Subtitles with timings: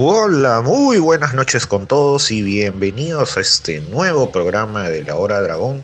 [0.00, 5.40] Hola, muy buenas noches con todos y bienvenidos a este nuevo programa de la Hora
[5.40, 5.82] Dragón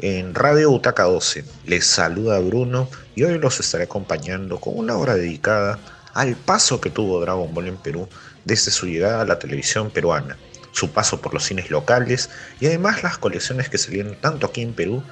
[0.00, 1.44] en Radio Butaca 12.
[1.66, 5.78] Les saluda Bruno y hoy los estaré acompañando con una hora dedicada
[6.12, 8.08] al paso que tuvo Dragon Ball en Perú
[8.44, 10.36] desde su llegada a la televisión peruana,
[10.72, 14.74] su paso por los cines locales y además las colecciones que salieron tanto aquí en
[14.74, 15.04] Perú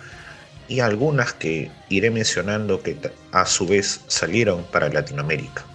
[0.66, 2.98] y algunas que iré mencionando que
[3.30, 5.69] a su vez salieron para Latinoamérica.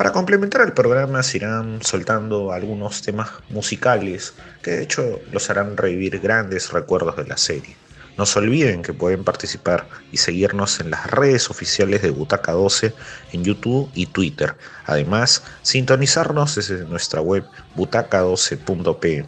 [0.00, 4.32] Para complementar el programa se irán soltando algunos temas musicales
[4.62, 7.76] que de hecho los harán revivir grandes recuerdos de la serie.
[8.16, 12.94] No se olviden que pueden participar y seguirnos en las redes oficiales de Butaca 12
[13.34, 14.54] en YouTube y Twitter.
[14.86, 17.44] Además, sintonizarnos desde nuestra web
[17.76, 19.26] butaca12.pe.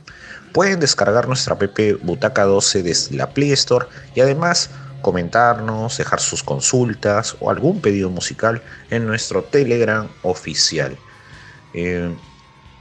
[0.54, 3.84] Pueden descargar nuestra app Butaca 12 desde la Play Store
[4.14, 4.70] y además
[5.02, 10.96] comentarnos, dejar sus consultas o algún pedido musical en nuestro Telegram oficial,
[11.74, 12.14] eh,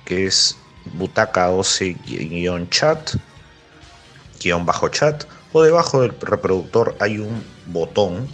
[0.06, 0.58] que es
[0.94, 3.16] butaca 12-chat,
[4.40, 8.28] guion bajo chat, o debajo del reproductor hay un botón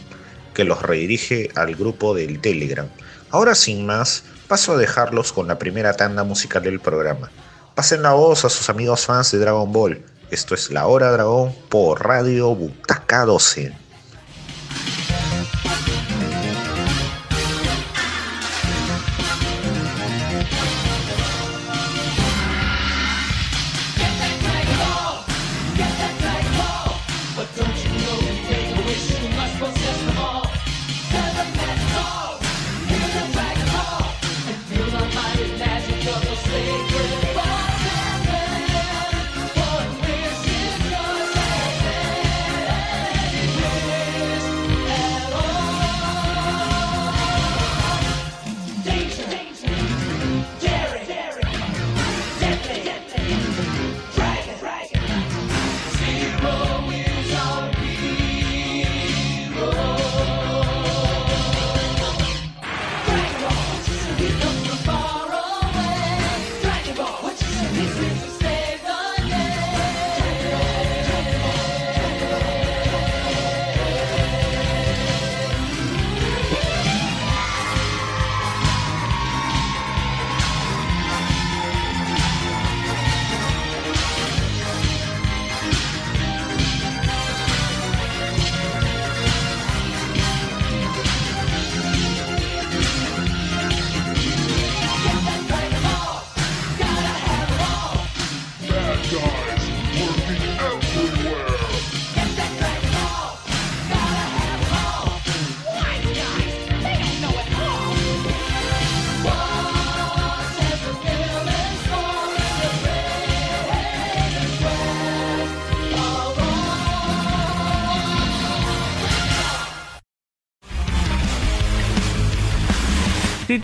[0.54, 2.88] que los redirige al grupo del Telegram.
[3.32, 7.32] Ahora sin más, paso a dejarlos con la primera tanda musical del programa.
[7.76, 11.56] Pasen la voz a sus amigos fans de Dragon Ball esto es La Hora Dragón
[11.70, 13.87] por Radio Butaca 12.
[14.88, 15.17] Yeah.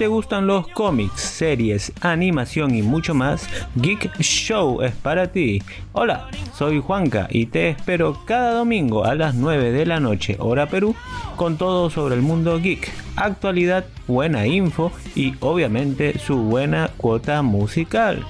[0.03, 5.64] Te gustan los cómics, series, animación y mucho más, Geek Show es para ti.
[5.94, 10.66] Hola, soy Juanca y te espero cada domingo a las 9 de la noche, hora
[10.66, 10.94] Perú,
[11.38, 18.25] con todo sobre el mundo geek, actualidad, buena info y obviamente su buena cuota musical.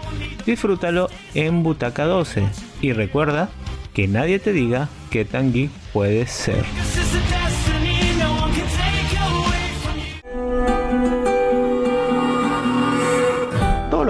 [0.45, 2.43] Disfrútalo en Butaca 12
[2.81, 3.49] y recuerda
[3.95, 6.63] que nadie te diga qué tan geek puedes ser.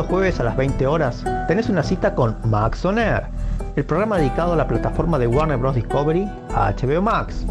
[0.03, 3.23] Jueves a las 20 horas tenés una cita con Max On Air,
[3.75, 5.75] el programa dedicado a la plataforma de Warner Bros.
[5.75, 7.45] Discovery HBO Max.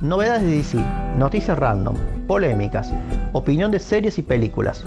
[0.00, 0.78] Novedades de DC,
[1.16, 2.92] noticias random, polémicas,
[3.32, 4.84] opinión de series y películas.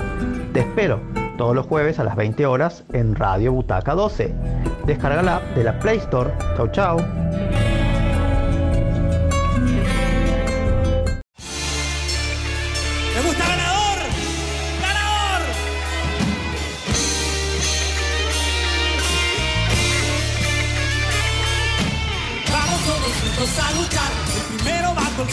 [0.53, 0.99] Te espero
[1.37, 4.33] todos los jueves a las 20 horas en Radio Butaca 12.
[4.85, 6.31] Descarga la de la Play Store.
[6.55, 6.97] Chau chau.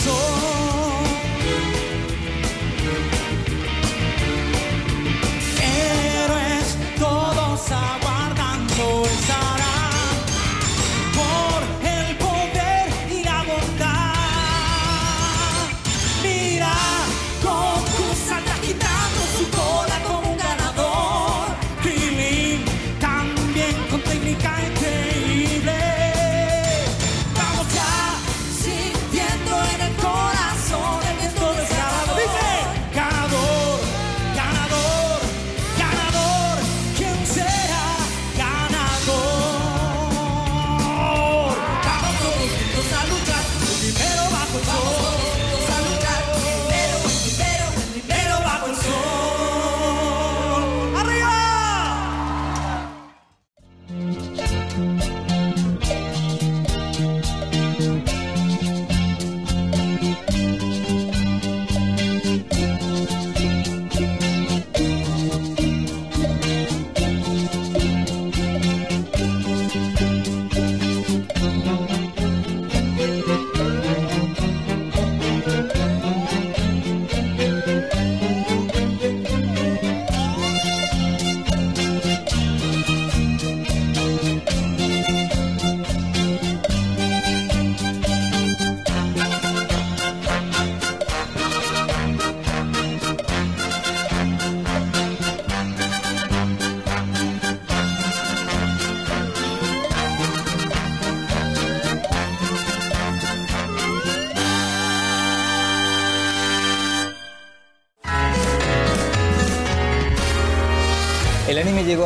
[0.04, 0.47] torn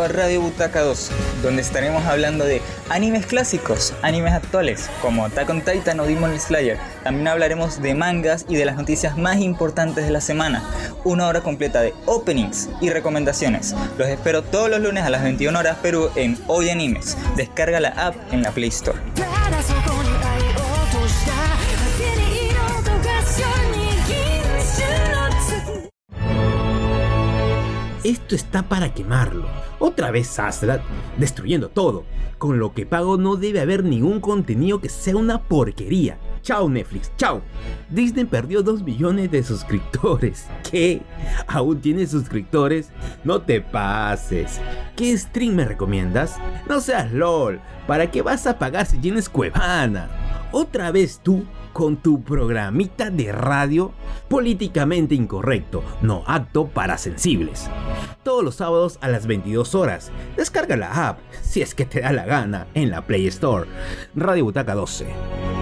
[0.08, 1.10] Radio Butaca 2,
[1.42, 6.78] donde estaremos hablando de animes clásicos, animes actuales, como Attack on Titan o Demon Slayer.
[7.04, 10.62] También hablaremos de mangas y de las noticias más importantes de la semana.
[11.04, 13.74] Una hora completa de openings y recomendaciones.
[13.98, 17.16] Los espero todos los lunes a las 21 horas Perú en Hoy Animes.
[17.36, 18.98] Descarga la app en la Play Store.
[28.04, 29.46] Esto está para quemarlo.
[29.78, 30.82] Otra vez Astra
[31.18, 32.04] destruyendo todo.
[32.36, 36.18] Con lo que pago no debe haber ningún contenido que sea una porquería.
[36.42, 37.42] Chao Netflix, chao.
[37.88, 40.48] Disney perdió 2 millones de suscriptores.
[40.70, 41.02] ¿Qué?
[41.46, 42.90] ¿Aún tienes suscriptores?
[43.22, 44.60] No te pases.
[44.96, 46.38] ¿Qué stream me recomiendas?
[46.68, 47.60] No seas LOL.
[47.86, 50.08] ¿Para qué vas a pagar si tienes Cuevana?
[50.50, 53.92] Otra vez tú con tu programita de radio
[54.28, 57.68] políticamente incorrecto, no apto para sensibles.
[58.22, 60.10] Todos los sábados a las 22 horas.
[60.36, 63.68] Descarga la app, si es que te da la gana, en la Play Store.
[64.14, 65.61] Radio Butaca 12.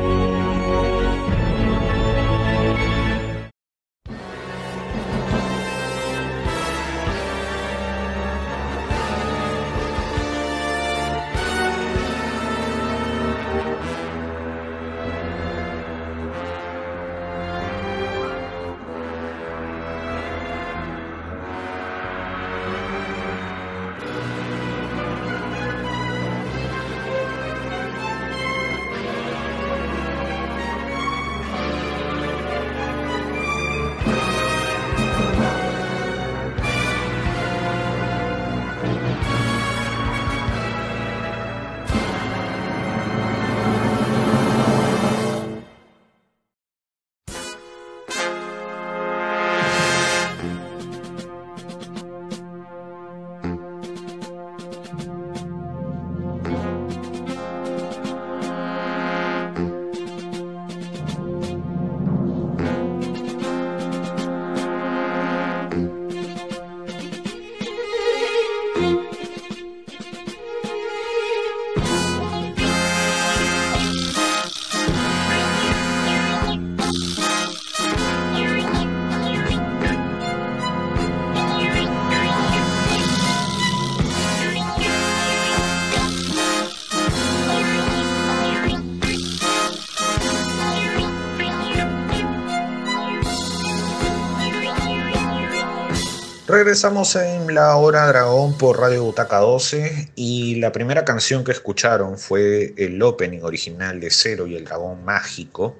[96.51, 102.19] Regresamos en la hora dragón por Radio Butaca 12 y la primera canción que escucharon
[102.19, 105.79] fue el opening original de Cero y el Dragón Mágico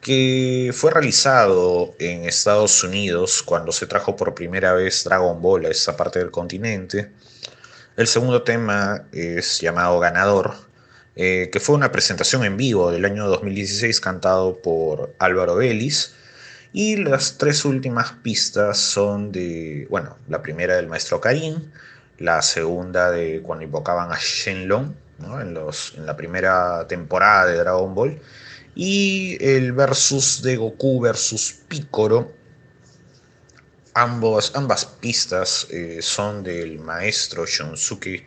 [0.00, 5.70] que fue realizado en Estados Unidos cuando se trajo por primera vez Dragon Ball a
[5.70, 7.10] esa parte del continente.
[7.96, 10.54] El segundo tema es llamado Ganador,
[11.16, 16.14] eh, que fue una presentación en vivo del año 2016 cantado por Álvaro Vélez
[16.72, 21.72] y las tres últimas pistas son de, bueno, la primera del maestro Karin,
[22.18, 25.40] la segunda de cuando invocaban a Shenlong, ¿no?
[25.40, 28.20] en, los, en la primera temporada de Dragon Ball,
[28.74, 32.32] y el versus de Goku versus Piccolo.
[33.94, 38.26] Ambos, ambas pistas eh, son del maestro Shunsuke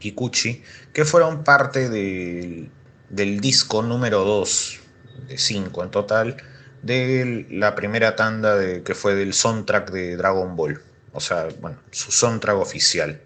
[0.00, 0.62] Kikuchi,
[0.92, 2.68] que fueron parte del,
[3.10, 4.80] del disco número 2
[5.28, 6.36] de 5 en total,
[6.84, 10.80] de la primera tanda de, que fue del soundtrack de Dragon Ball.
[11.12, 13.20] O sea, bueno, su soundtrack oficial.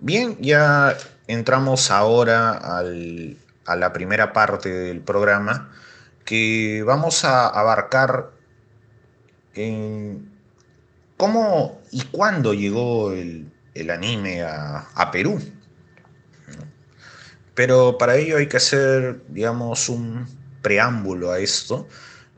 [0.00, 2.60] Bien, ya entramos ahora
[3.64, 5.70] a la primera parte del programa
[6.24, 8.30] que vamos a abarcar
[9.54, 10.30] en
[11.16, 13.50] cómo y cuándo llegó el,
[13.90, 15.40] anime a, a Perú.
[17.54, 20.26] Pero para ello hay que hacer, digamos, un,
[20.62, 21.88] preámbulo a esto,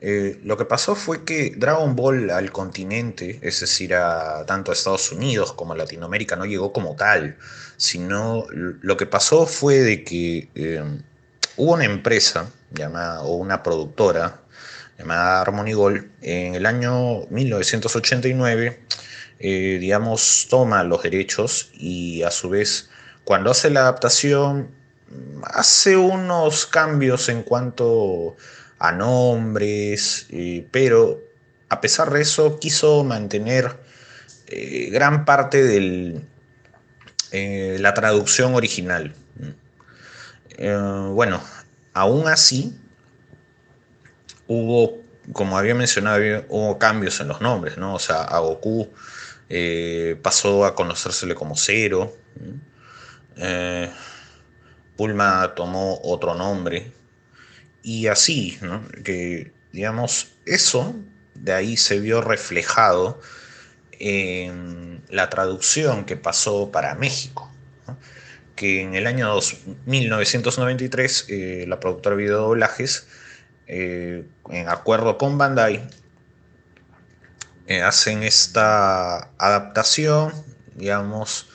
[0.00, 4.74] eh, lo que pasó fue que Dragon Ball al continente, es decir, a, tanto a
[4.74, 7.38] Estados Unidos como a Latinoamérica, no llegó como tal,
[7.76, 10.82] sino lo que pasó fue de que eh,
[11.56, 14.42] hubo una empresa llamada, o una productora
[14.98, 18.80] llamada Harmony Gold, en el año 1989,
[19.38, 22.90] eh, digamos, toma los derechos y a su vez,
[23.24, 24.68] cuando hace la adaptación,
[25.44, 28.36] hace unos cambios en cuento
[28.78, 31.20] a nombres, eh, pero
[31.68, 33.76] a pesar de eso quiso mantener
[34.46, 36.20] eh, gran parte de
[37.32, 39.14] eh, la traducción original.
[40.58, 41.42] bueno,
[41.94, 42.78] aún así
[44.46, 45.02] hubo,
[45.32, 47.94] como había mencionado, hubo cambios en los nombres, ¿no?
[47.94, 48.88] O sea, a Goku
[50.22, 52.14] pasó a conocérsele como Cero.
[54.96, 56.92] Pulma tomó otro nombre.
[57.82, 58.58] Y así,
[59.04, 60.94] que digamos, eso
[61.34, 63.20] de ahí se vio reflejado
[63.92, 67.50] en la traducción que pasó para México.
[68.56, 69.36] Que en el año
[69.86, 73.06] 1993 eh, la productora de videodoblajes,
[73.66, 74.28] en
[74.68, 75.88] acuerdo con Bandai,
[77.66, 80.32] eh, hacen esta adaptación,
[80.74, 81.48] digamos,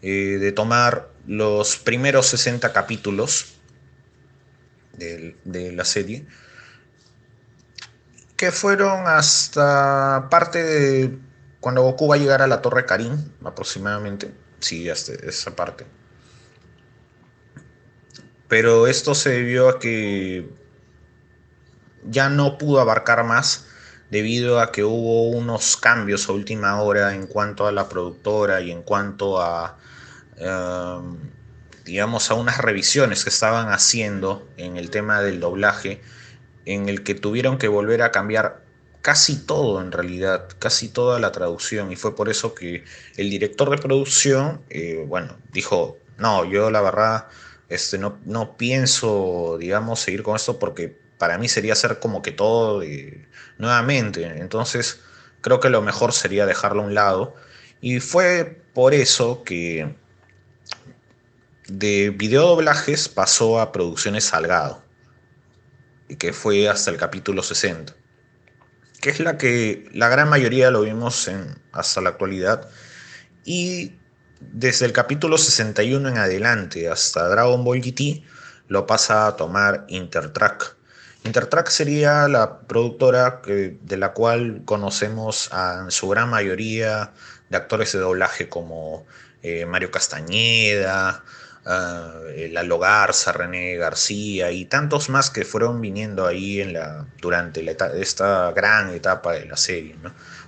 [0.00, 3.54] eh, de tomar los primeros 60 capítulos
[4.96, 6.26] de, la serie,
[8.36, 11.18] que fueron hasta parte de
[11.60, 15.86] cuando Goku va a llegar a la Torre Karin, aproximadamente, sí, hasta esa parte.
[18.48, 20.50] Pero esto se debió a que
[22.04, 23.66] ya no pudo abarcar más
[24.10, 28.70] debido a que hubo unos cambios a última hora en cuanto a la productora y
[28.70, 29.78] en cuanto a,
[31.84, 36.00] digamos, a unas revisiones que estaban haciendo en el tema del doblaje,
[36.64, 38.62] en el que tuvieron que volver a cambiar
[39.02, 42.84] casi todo en realidad, casi toda la traducción, y fue por eso que
[43.16, 47.26] el director de producción, eh, bueno, dijo, no, yo la verdad,
[47.68, 52.32] este, no, no pienso, digamos, seguir con esto porque para mí sería hacer como que
[52.32, 52.82] todo
[53.58, 54.24] nuevamente.
[54.38, 55.00] Entonces
[55.40, 57.34] creo que lo mejor sería dejarlo a un lado.
[57.80, 59.94] Y fue por eso que
[61.68, 64.82] de videodoblajes pasó a producciones Salgado.
[66.18, 67.94] Que fue hasta el capítulo 60.
[69.00, 71.30] Que es la que la gran mayoría lo vimos
[71.72, 72.68] hasta la actualidad.
[73.44, 73.94] Y
[74.40, 78.24] desde el capítulo 61 en adelante hasta Dragon Ball GT
[78.68, 80.76] lo pasa a tomar Intertrack
[81.24, 87.12] Intertrack sería la productora de la cual conocemos a, en su gran mayoría
[87.48, 89.06] de actores de doblaje como
[89.42, 91.22] eh, Mario Castañeda,
[91.66, 97.64] uh, Lalo Garza, René García y tantos más que fueron viniendo ahí en la, durante
[98.00, 99.96] esta gran etapa de la serie.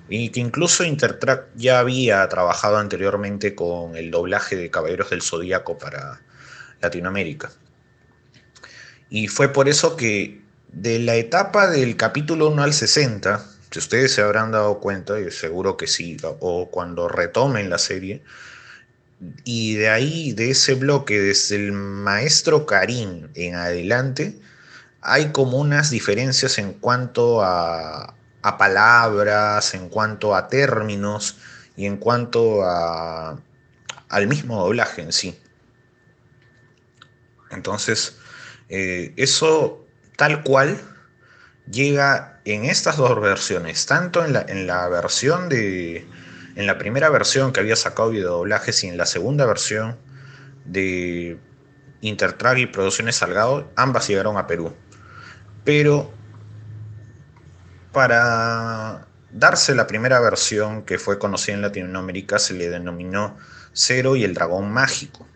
[0.09, 5.79] Y que incluso Intertrack ya había trabajado anteriormente con el doblaje de Caballeros del Zodíaco
[5.79, 6.21] para
[6.81, 7.51] Latinoamérica.
[9.09, 14.13] Y fue por eso que de la etapa del capítulo 1 al 60, si ustedes
[14.13, 18.23] se habrán dado cuenta, y seguro que sí, o cuando retomen la serie,
[19.45, 24.39] y de ahí, de ese bloque, desde el maestro Karim en adelante,
[25.01, 31.37] hay como unas diferencias en cuanto a, a palabras, en cuanto a términos
[31.77, 33.39] y en cuanto a,
[34.09, 35.39] al mismo doblaje en sí.
[37.51, 38.17] Entonces,
[38.69, 40.81] eh, eso tal cual
[41.71, 46.07] llega en estas dos versiones, tanto en la, en la versión de.
[46.57, 49.99] En la primera versión que había sacado videodoblajes y en la segunda versión
[50.65, 51.39] de
[52.01, 54.73] Intertrack y Producciones Salgado, ambas llegaron a Perú.
[55.65, 56.13] Pero
[57.93, 63.37] para darse la primera versión que fue conocida en Latinoamérica se le denominó
[63.73, 65.27] Cero y el Dragón Mágico.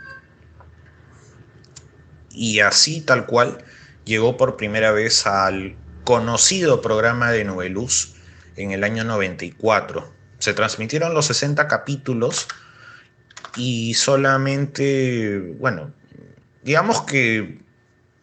[2.30, 3.64] Y así tal cual
[4.04, 8.14] llegó por primera vez al conocido programa de Noveluz
[8.56, 10.17] en el año 94.
[10.38, 12.46] Se transmitieron los 60 capítulos
[13.56, 15.92] y solamente, bueno,
[16.62, 17.60] digamos que,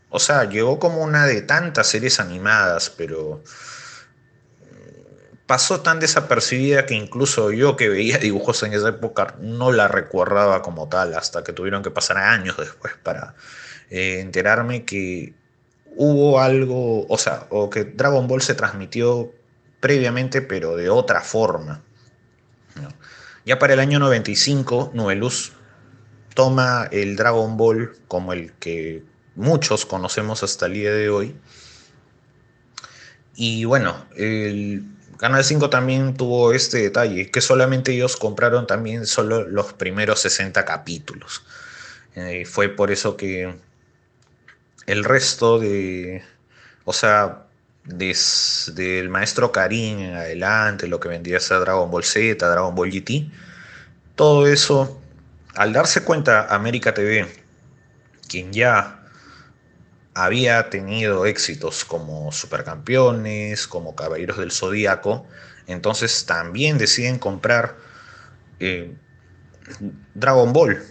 [0.10, 3.44] o sea, llegó como una de tantas series animadas, pero
[5.46, 10.62] pasó tan desapercibida que incluso yo que veía dibujos en esa época no la recordaba
[10.62, 13.36] como tal, hasta que tuvieron que pasar años después para
[13.90, 15.34] eh, enterarme que
[15.96, 19.32] hubo algo, o sea, o que Dragon Ball se transmitió
[19.80, 21.82] previamente, pero de otra forma.
[23.46, 25.54] Ya para el año 95, Luz
[26.34, 29.04] toma el Dragon Ball como el que
[29.36, 31.36] muchos conocemos hasta el día de hoy.
[33.36, 34.84] Y bueno, el
[35.18, 40.66] Canal 5 también tuvo este detalle, que solamente ellos compraron también solo los primeros 60
[40.66, 41.44] capítulos.
[42.16, 43.56] Eh, fue por eso que
[44.88, 46.24] el resto de,
[46.84, 47.45] o sea,
[47.86, 52.92] desde el maestro Karim en adelante, lo que vendría a Dragon Ball Z, Dragon Ball
[52.92, 53.30] GT,
[54.16, 55.00] todo eso,
[55.56, 57.28] al darse cuenta América TV,
[58.28, 59.04] quien ya
[60.16, 65.28] había tenido éxitos como Supercampeones, como Caballeros del Zodíaco,
[65.68, 67.76] entonces también deciden comprar
[68.60, 68.96] eh,
[70.14, 70.82] Dragon Ball.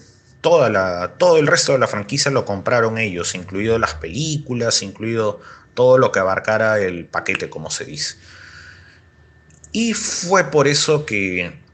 [0.43, 5.41] Toda la, todo el resto de la franquicia lo compraron ellos, incluido las películas, incluido
[5.75, 8.17] todo lo que abarcara el paquete, como se dice.
[9.73, 11.65] Y fue por eso que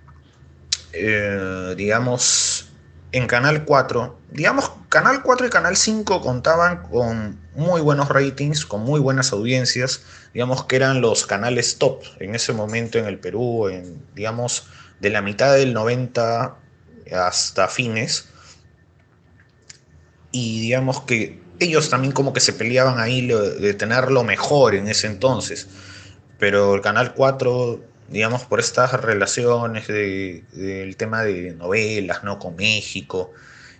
[0.92, 2.68] eh, digamos,
[3.12, 8.82] en Canal 4, digamos, Canal 4 y Canal 5 contaban con muy buenos ratings, con
[8.82, 10.02] muy buenas audiencias,
[10.34, 14.66] digamos que eran los canales top en ese momento en el Perú, en, digamos,
[15.00, 16.56] de la mitad del 90
[17.12, 18.28] hasta fines.
[20.32, 24.88] Y digamos que ellos también como que se peleaban ahí de tener lo mejor en
[24.88, 25.68] ese entonces.
[26.38, 32.38] Pero el Canal 4, digamos, por estas relaciones del tema de novelas, ¿no?
[32.38, 33.32] Con México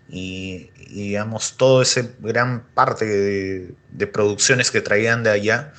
[0.09, 5.73] y, digamos, todo ese gran parte de, de, producciones que traían de allá,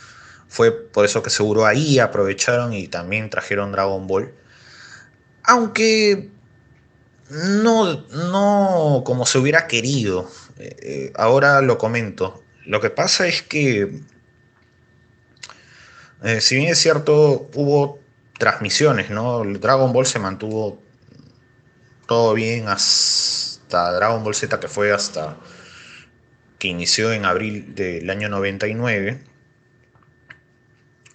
[0.48, 4.34] fue por eso que seguro ahí aprovecharon y también trajeron Dragon Ball.
[5.44, 6.30] Aunque
[7.30, 10.30] no, no como se hubiera querido.
[10.62, 12.44] Eh, eh, ahora lo comento.
[12.66, 14.02] Lo que pasa es que,
[16.24, 18.00] eh, si bien es cierto, hubo
[18.38, 19.44] transmisiones, ¿no?
[19.44, 20.80] Dragon Ball se mantuvo
[22.08, 25.38] todo bien hasta Dragon Ball Z, que fue hasta
[26.60, 29.24] que inició en abril del año 99.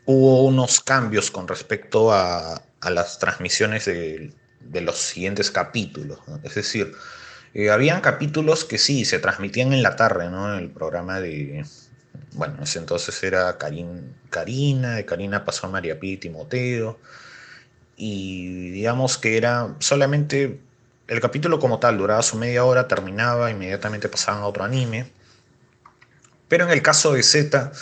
[0.06, 6.20] Hubo unos cambios con respecto a, las transmisiones de los siguientes capítulos.
[6.44, 6.92] Es decir,
[7.58, 10.52] eh, habían capítulos que sí, se transmitían en la tarde, ¿no?
[10.52, 11.64] En el programa de...
[12.32, 16.98] Bueno, ese entonces era Karina, de Karina pasó a María Pía y Timoteo.
[17.96, 20.60] Y digamos que era solamente
[21.08, 25.10] el capítulo como tal, duraba su media hora, terminaba, inmediatamente pasaban a otro anime.
[26.48, 27.72] Pero en el caso de Z,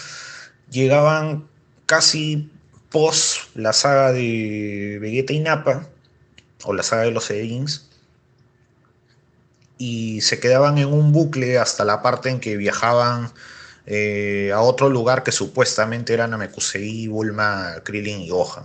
[0.70, 1.48] llegaban
[1.86, 2.48] casi
[2.90, 5.88] post la saga de Vegeta y Nappa,
[6.62, 7.88] o la saga de los Saiyajins,
[9.78, 13.32] y se quedaban en un bucle hasta la parte en que viajaban
[13.86, 18.64] eh, a otro lugar que supuestamente eran Namekusei, Bulma, Krillin y Gohan.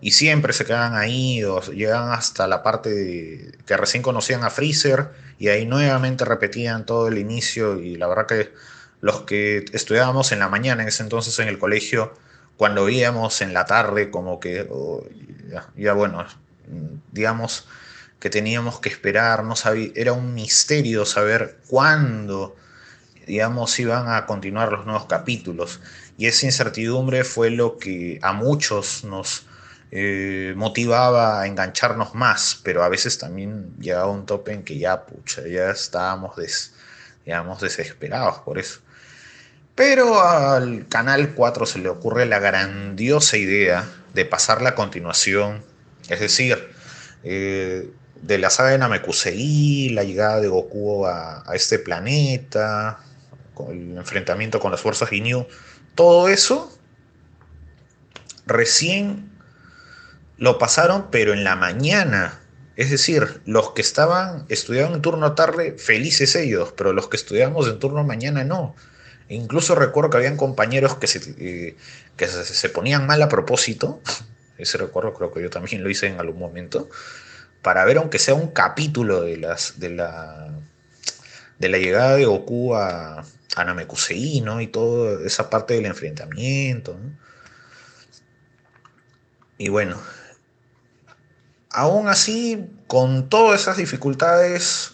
[0.00, 5.08] Y siempre se quedaban ahí, o llegan hasta la parte que recién conocían a Freezer,
[5.38, 8.52] y ahí nuevamente repetían todo el inicio, y la verdad que
[9.00, 12.12] los que estudiábamos en la mañana en ese entonces en el colegio,
[12.56, 15.04] cuando veíamos en la tarde como que, oh,
[15.76, 16.24] ya, bueno,
[17.12, 17.66] digamos
[18.24, 22.56] que teníamos que esperar, no sabía, era un misterio saber cuándo,
[23.26, 25.80] digamos, iban a continuar los nuevos capítulos.
[26.16, 29.44] Y esa incertidumbre fue lo que a muchos nos
[29.90, 35.04] eh, motivaba a engancharnos más, pero a veces también llegaba un tope en que ya,
[35.04, 36.34] pucha, ya estábamos
[37.26, 38.80] digamos, desesperados por eso.
[39.74, 43.84] Pero al Canal 4 se le ocurre la grandiosa idea
[44.14, 45.62] de pasar la continuación,
[46.08, 46.72] es decir,
[47.22, 47.90] eh,
[48.26, 52.98] de la saga de Namekusei, la llegada de Goku a, este planeta,
[53.70, 55.46] el enfrentamiento con las fuerzas Ginyu,
[55.94, 56.76] todo eso
[58.46, 59.30] recién
[60.38, 62.40] lo pasaron, pero en la mañana.
[62.76, 67.68] Es decir, los que estaban estudiaban en turno tarde, felices ellos, pero los que estudiamos
[67.68, 68.74] en turno mañana no.
[69.28, 71.76] E incluso recuerdo que habían compañeros que se, eh,
[72.16, 74.00] que se, ponían mal a propósito.
[74.58, 76.88] Ese recuerdo creo que yo también lo hice en algún momento.
[77.64, 79.36] Para ver aunque sea un capítulo de,
[79.76, 80.54] de, la,
[81.58, 83.24] de la llegada de Goku a,
[83.56, 84.60] a Namekusei, ¿no?
[84.60, 86.96] Y toda esa parte del enfrentamiento.
[89.58, 90.00] Y bueno,
[91.70, 94.92] aún así, con todas esas dificultades,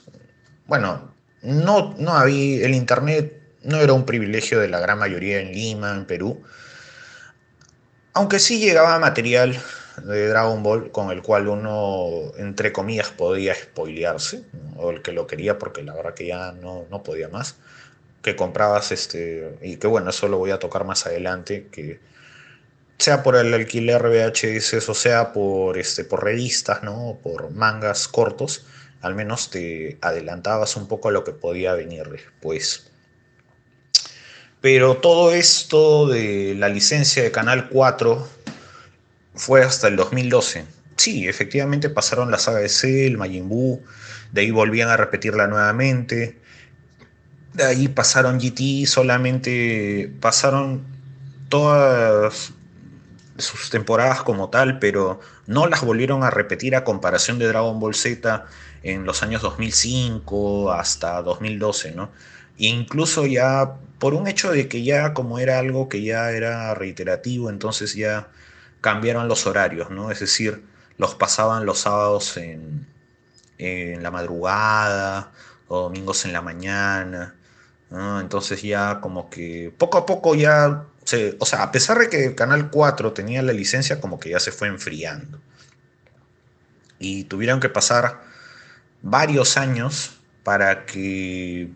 [0.67, 5.53] bueno, no, no había el internet no era un privilegio de la gran mayoría en
[5.53, 6.43] Lima, en Perú.
[8.13, 9.59] Aunque sí llegaba material
[9.97, 14.43] de Dragon Ball con el cual uno, entre comillas, podía spoilearse,
[14.77, 17.57] o el que lo quería porque la verdad que ya no, no podía más,
[18.23, 22.01] que comprabas este, y que bueno, eso lo voy a tocar más adelante, que
[22.99, 27.19] sea por el alquiler VHS o sea por, este, por revistas, ¿no?
[27.23, 28.67] por mangas cortos,
[29.01, 32.91] al menos te adelantabas un poco a lo que podía venir después.
[34.61, 38.29] Pero todo esto de la licencia de Canal 4
[39.41, 40.67] fue hasta el 2012.
[40.97, 43.83] Sí, efectivamente pasaron la saga de Cell, Majin Buu,
[44.33, 46.39] de ahí volvían a repetirla nuevamente.
[47.55, 50.83] De ahí pasaron GT, solamente pasaron
[51.49, 52.53] todas
[53.39, 57.95] sus temporadas como tal, pero no las volvieron a repetir a comparación de Dragon Ball
[57.95, 58.45] Z
[58.83, 62.11] en los años 2005 hasta 2012, ¿no?
[62.59, 66.75] E incluso ya por un hecho de que ya como era algo que ya era
[66.75, 68.29] reiterativo, entonces ya
[68.81, 70.11] cambiaron los horarios, ¿no?
[70.11, 70.65] Es decir,
[70.99, 72.87] los pasaban los sábados en,
[73.59, 75.33] la madrugada
[75.69, 77.35] o domingos en la mañana,
[77.91, 82.35] Entonces ya como que poco a poco ya, se, o sea, a pesar de que
[82.35, 85.41] Canal 4 tenía la licencia, como que ya se fue enfriando.
[86.99, 88.21] y tuvieron que pasar
[89.03, 91.71] varios años para que,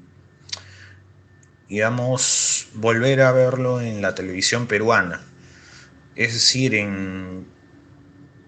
[1.68, 5.22] digamos, volver a verlo en la televisión peruana.
[6.16, 7.46] Es decir, en,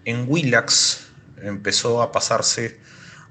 [0.04, 1.08] en Willax
[1.42, 2.80] empezó a pasarse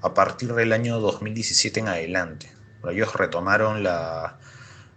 [0.02, 2.52] a partir del año 2017 en adelante.
[2.90, 4.38] Ellos retomaron la,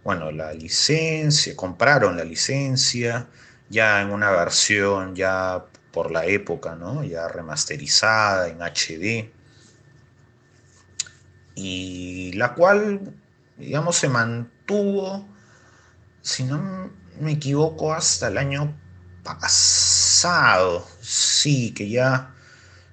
[0.04, 3.28] bueno, la licencia, compraron la licencia
[3.68, 7.02] ya en una versión ya por la época, ¿no?
[7.04, 9.32] Ya remasterizada en HD.
[11.54, 13.14] Y la cual,
[13.58, 15.26] digamos, se mantuvo,
[16.22, 18.74] si no me equivoco, hasta el año
[19.22, 20.86] pasado.
[21.00, 22.34] Sí, que ya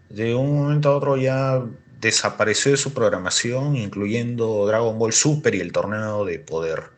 [0.09, 1.61] de un momento a otro ya
[1.99, 6.91] desapareció de su programación, incluyendo Dragon Ball Super y el torneo de poder.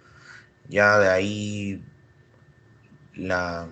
[0.68, 1.84] Ya de ahí
[3.16, 3.68] la,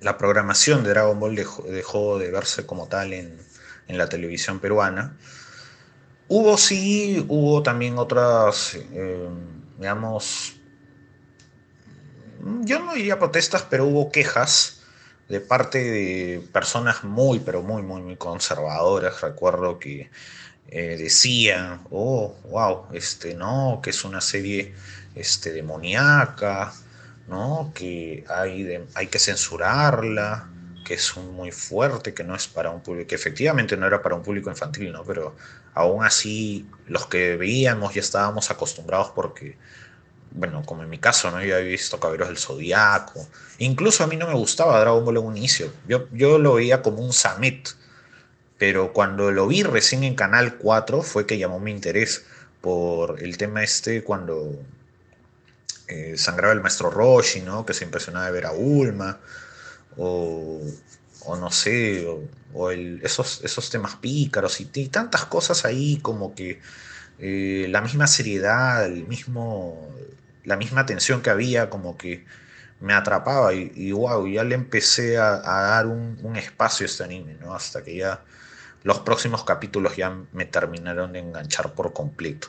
[0.00, 3.38] la programación de Dragon Ball dejó, de verse como tal en,
[3.88, 5.16] la televisión peruana.
[6.28, 9.28] Hubo sí, hubo también otras, eh,
[9.78, 10.55] digamos,
[12.62, 14.80] yo no diría protestas, pero hubo quejas
[15.28, 19.20] de parte de personas muy, pero muy, muy, muy conservadoras.
[19.20, 20.10] Recuerdo que
[20.68, 24.74] eh, decían, oh, wow, este, no, que es una serie
[25.14, 26.72] este, demoníaca,
[27.28, 27.72] ¿no?
[27.74, 30.48] que hay, hay que censurarla,
[30.84, 34.14] que es muy fuerte, que no es para un público, que efectivamente no era para
[34.14, 35.04] un público infantil, ¿no?
[35.04, 35.34] pero
[35.74, 39.56] aún así los que veíamos ya estábamos acostumbrados porque
[40.36, 41.42] bueno, como en mi caso, ¿no?
[41.42, 43.26] Yo había visto Caballeros del Zodiaco.
[43.58, 45.72] Incluso a mí no me gustaba Dragon Ball en un inicio.
[45.88, 47.70] Yo, yo lo veía como un Samet.
[48.58, 52.24] Pero cuando lo vi recién en Canal 4 fue que llamó mi interés
[52.60, 54.58] por el tema este cuando
[55.88, 57.66] eh, sangraba el maestro Roshi, ¿no?
[57.66, 59.18] Que se impresionaba de ver a Ulma.
[59.96, 60.60] O,
[61.24, 62.06] o no sé,
[62.54, 66.60] o, esos, esos temas pícaros y, y, tantas cosas ahí como que
[67.18, 69.88] eh, la misma seriedad, el mismo
[70.46, 72.24] la misma tensión que había como que
[72.80, 77.54] me atrapaba y, wow, ya le empecé a, dar un, espacio a este anime, ¿no?
[77.54, 78.22] Hasta que ya
[78.82, 82.48] los próximos capítulos ya me terminaron de enganchar por completo.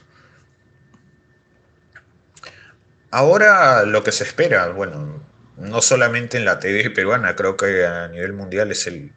[3.10, 5.24] Ahora lo que se espera, bueno,
[5.56, 9.14] no solamente en la TV peruana, creo que a nivel mundial es el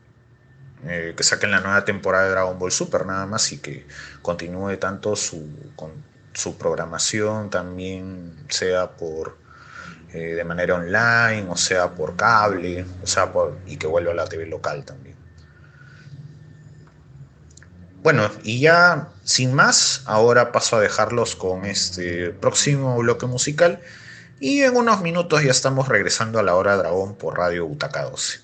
[0.86, 3.86] eh, que saquen la nueva temporada de Dragon Ball Super nada más y que
[4.22, 5.46] continúe tanto su,
[6.32, 9.38] su programación también sea por
[10.12, 13.32] eh, de manera online o sea por cable o sea
[13.66, 15.16] y que vuelva a la TV local también.
[18.02, 23.80] Bueno y ya sin más ahora paso a dejarlos con este próximo bloque musical
[24.40, 28.40] y en unos minutos ya estamos regresando a la hora dragón por Radio Butaca 12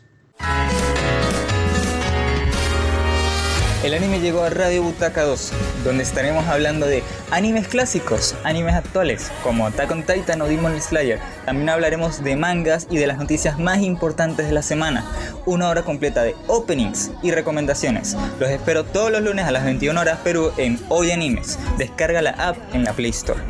[3.82, 5.52] el anime llegó a Radio Butaca 2,
[5.84, 11.20] donde estaremos hablando de animes clásicos, animes actuales, como Attack on Titan o Demon Slayer.
[11.44, 15.04] También hablaremos de mangas y de las noticias más importantes de la semana.
[15.44, 18.16] Una hora completa de openings y recomendaciones.
[18.40, 21.58] Los espero todos los lunes a las 21 horas Perú en Hoy Animes.
[21.78, 23.40] Descarga la app en la Play Store.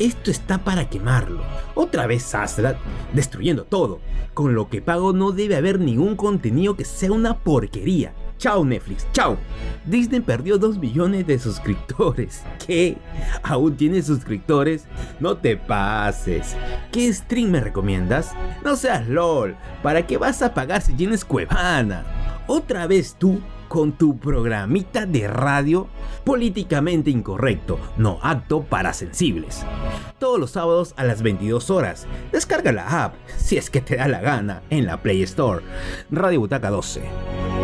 [0.00, 1.42] Esto está para quemarlo.
[1.74, 2.78] Otra vez Astra
[3.12, 4.00] destruyendo todo.
[4.32, 8.14] Con lo que pago no debe haber ningún contenido que sea una porquería.
[8.38, 9.36] Chao Netflix, chao.
[9.84, 12.42] Disney perdió 2 millones de suscriptores.
[12.66, 12.96] ¿Qué?
[13.42, 14.86] ¿Aún tienes suscriptores?
[15.20, 16.56] No te pases.
[16.90, 18.32] ¿Qué stream me recomiendas?
[18.64, 19.54] No seas LOL.
[19.82, 22.06] ¿Para qué vas a pagar si tienes Cuevana?
[22.46, 23.38] Otra vez tú
[23.70, 25.86] con tu programita de radio
[26.24, 29.64] políticamente incorrecto, no apto para sensibles.
[30.18, 32.08] Todos los sábados a las 22 horas.
[32.32, 35.64] Descarga la app, si es que te da la gana, en la Play Store.
[36.10, 37.59] Radio Butaca 12.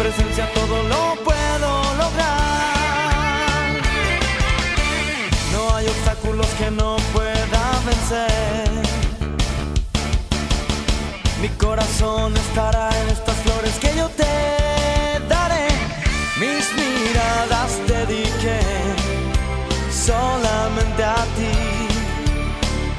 [0.00, 1.70] presencia todo lo puedo
[2.02, 3.70] lograr.
[5.52, 8.70] No hay obstáculos que no pueda vencer.
[11.42, 14.34] Mi corazón estará en estas flores que yo te
[15.28, 15.68] daré.
[16.42, 18.60] Mis miradas dediqué
[20.08, 21.54] solamente a ti.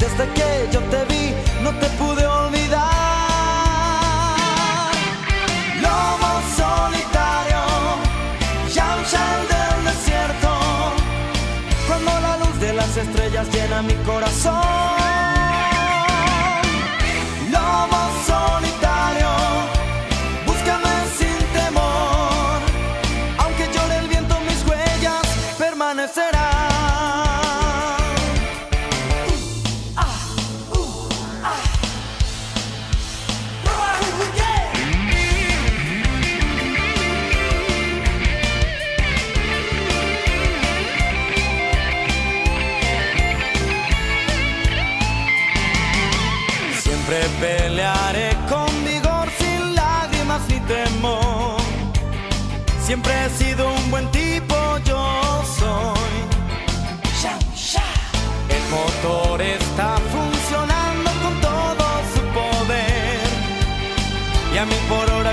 [0.02, 1.11] Desde que yo te vi
[13.44, 14.81] llena mi corazón.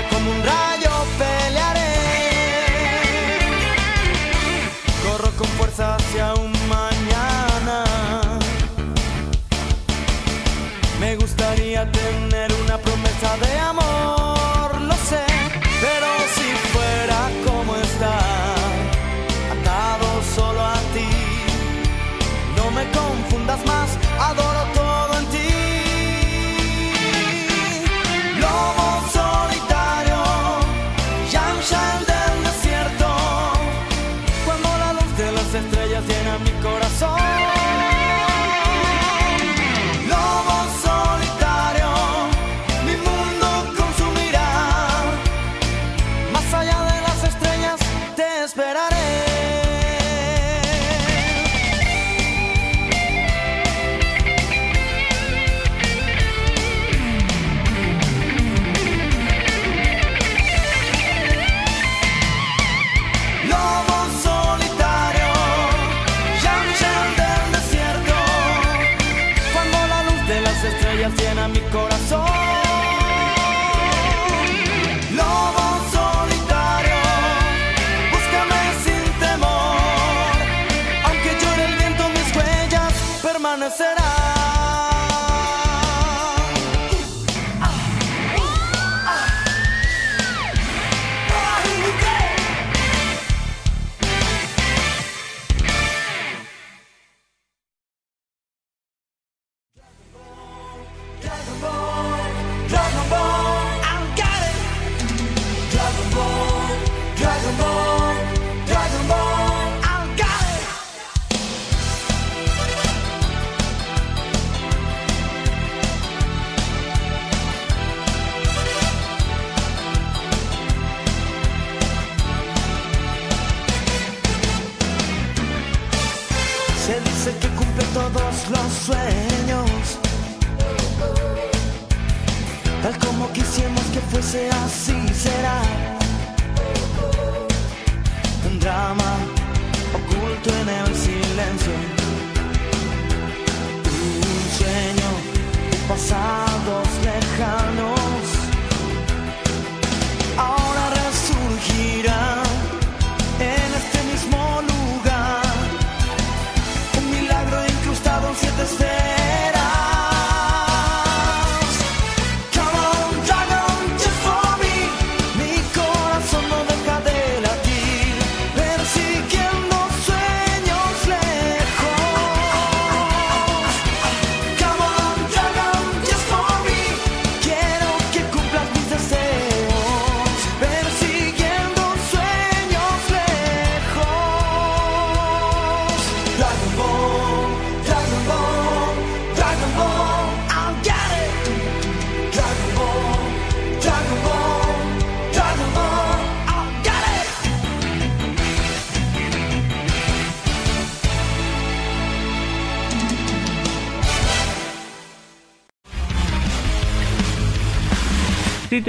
[0.09, 0.38] como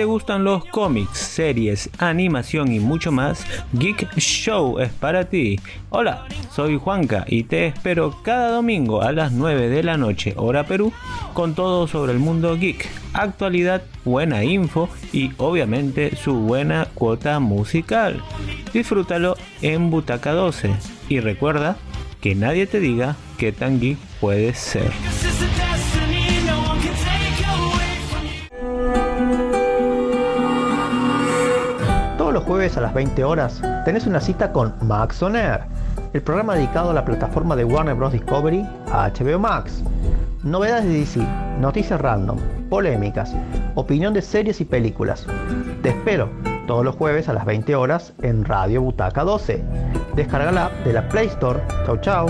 [0.01, 5.61] te gustan los cómics, series, animación y mucho más, Geek Show es para ti.
[5.91, 10.65] Hola, soy Juanca y te espero cada domingo a las 9 de la noche, hora
[10.65, 10.91] Perú,
[11.35, 18.23] con todo sobre el mundo geek, actualidad, buena info y obviamente su buena cuota musical.
[18.73, 20.71] Disfrútalo en Butaca 12
[21.11, 21.77] y recuerda
[22.23, 24.91] que nadie te diga qué tan geek puedes ser.
[32.51, 35.61] Jueves a las 20 horas tenés una cita con Max On Air,
[36.13, 38.11] el programa dedicado a la plataforma de Warner Bros.
[38.11, 39.85] Discovery a HBO Max.
[40.43, 41.21] Novedades de DC,
[41.61, 43.33] noticias random, polémicas,
[43.77, 45.29] opinión de series y películas.
[45.85, 46.29] Te espero
[46.67, 49.63] todos los jueves a las 20 horas en Radio Butaca 12.
[50.17, 51.61] Descarga la de la Play Store.
[51.87, 52.27] Chau chau.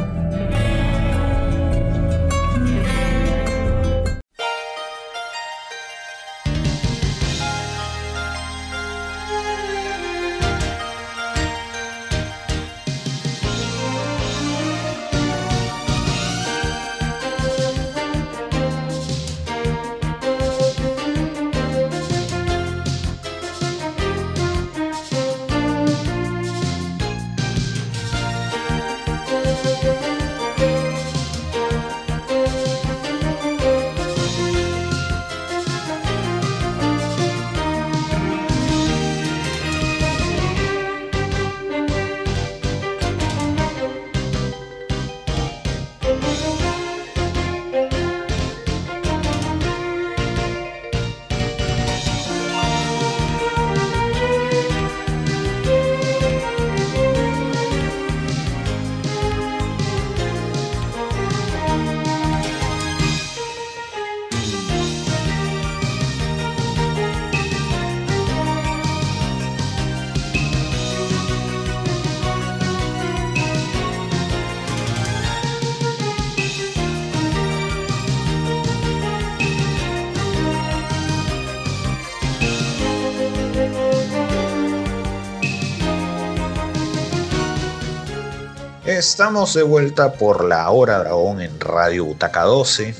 [89.10, 92.94] Estamos de vuelta por la hora dragón en Radio Butaca 12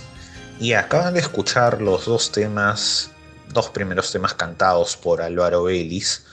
[0.58, 3.12] y acaban de escuchar los dos temas,
[3.50, 6.24] dos primeros temas cantados por Álvaro Vélez.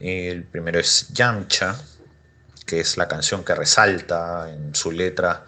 [0.00, 1.76] El primero es Yamcha,
[2.66, 5.44] que es la canción que resalta en su letra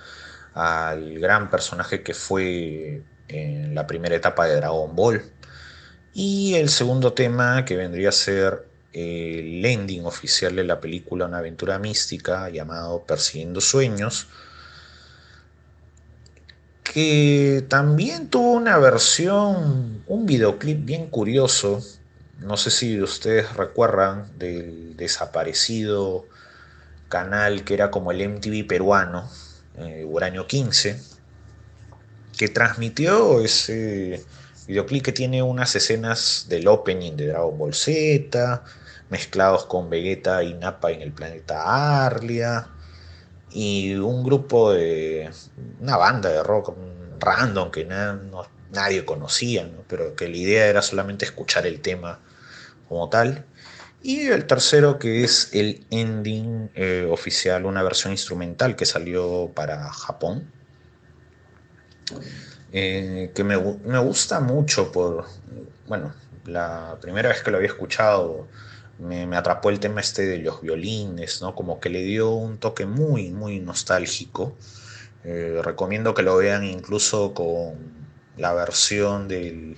[0.55, 5.25] al gran personaje que fue en la primera etapa de Dragon Ball.
[6.15, 11.39] Y el segundo tema que vendría a ser el ending oficial de la película Una
[11.39, 14.27] aventura mística llamado Persiguiendo Sueños,
[16.83, 21.83] que también tuvo una versión, un videoclip bien curioso,
[22.41, 26.25] no sé si ustedes recuerdan del desaparecido
[27.11, 29.31] canal que era como el MTV peruano,
[29.77, 30.99] eh, Uranio 15,
[32.39, 34.25] que transmitió ese
[34.67, 38.65] videoclip que tiene unas escenas del opening de Dragon Ball Z,
[39.11, 42.69] mezclados con Vegeta y Nappa en el planeta Arlia,
[43.51, 45.31] y un grupo de.
[45.81, 46.77] una banda de rock
[47.19, 52.21] random que nadie conocía, pero que la idea era solamente escuchar el tema
[52.89, 53.47] como tal.
[54.03, 59.91] Y el tercero que es el ending eh, oficial, una versión instrumental que salió para
[59.91, 60.53] Japón.
[62.73, 65.25] Eh, que me, me, gusta mucho por,
[65.89, 68.47] bueno, la primera vez que lo había escuchado
[68.99, 71.55] me, atrapó el tema este de los violines, ¿no?
[71.55, 74.57] Como que le dio un toque muy, muy nostálgico.
[75.25, 77.75] Eh, recomiendo que lo vean incluso con
[78.37, 79.77] la versión del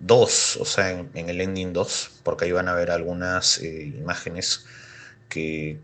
[0.00, 4.64] 2, o sea, en, el ending 2, porque ahí van a ver algunas eh, imágenes
[5.28, 5.80] que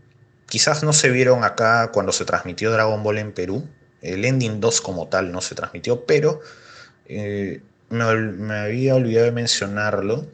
[0.47, 3.67] quizás no se vieron acá cuando se transmitió Dragon Ball en Perú.
[4.01, 6.41] El ending 2 como tal no se transmitió, pero
[7.05, 10.27] eh, me, me había olvidado de mencionarlo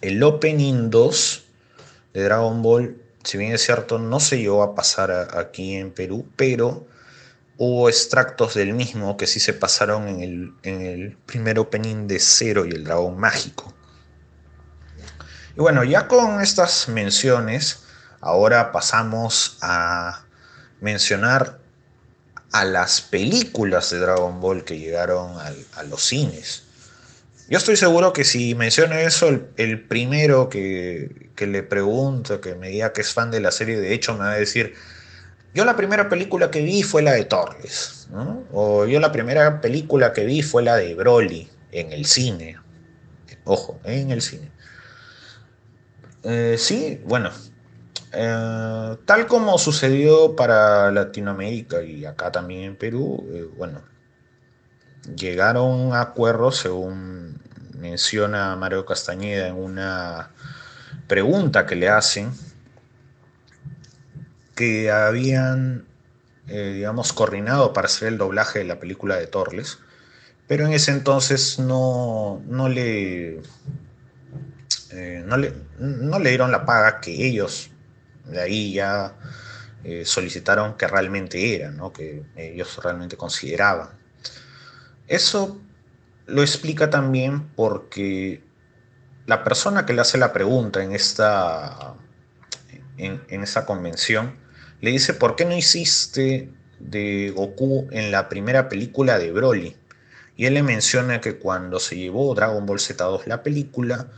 [0.00, 1.44] el Opening 2
[2.14, 6.26] de Dragon Ball, si bien es cierto, no se llegó a pasar aquí en Perú,
[6.36, 6.86] pero
[7.56, 12.20] hubo extractos del mismo que sí se pasaron en el, en el primer opening de
[12.20, 13.74] Cero y el Dragón Mágico.
[15.56, 17.84] Y bueno, ya con estas menciones,
[18.20, 20.24] ahora pasamos a
[20.80, 21.58] mencionar
[22.52, 26.67] a las películas de Dragon Ball que llegaron a los cines.
[27.48, 32.92] Yo estoy seguro que si menciono eso, el, primero que, le pregunto, que me diga
[32.92, 34.74] que es fan de la serie, de hecho me va a decir,
[35.54, 38.08] yo la primera película que vi fue la de Torres,
[38.52, 42.58] o yo la primera película que vi fue la de Broly en el cine.
[43.44, 44.50] Ojo, en el cine.
[46.24, 47.30] Eh, sí, bueno,
[48.12, 53.80] eh, tal como sucedió para Latinoamérica y acá también en Perú, eh, bueno,
[55.16, 57.40] llegaron a acuerdos, según
[57.78, 60.30] menciona Mario Castañeda en una
[61.06, 62.32] pregunta que le hacen,
[64.54, 65.86] que habían,
[66.48, 69.78] eh, digamos, coordinado para hacer el doblaje de la película de Torles,
[70.46, 73.42] pero en ese entonces no, no le,
[75.24, 77.70] no le, no le dieron la paga que ellos
[78.28, 79.14] de ahí ya
[79.84, 81.92] eh, solicitaron que realmente era, ¿no?
[81.92, 83.97] que ellos realmente consideraban.
[85.08, 85.58] Eso
[86.26, 88.42] lo explica también porque
[89.26, 91.94] la persona que le hace la pregunta en esta,
[92.98, 93.20] en,
[93.66, 94.36] convención
[94.80, 99.76] le dice, ¿por qué no hiciste de Goku en la primera película de Broly?
[100.36, 104.08] Y él le menciona que cuando se llevó Dragon Ball Z2 la película,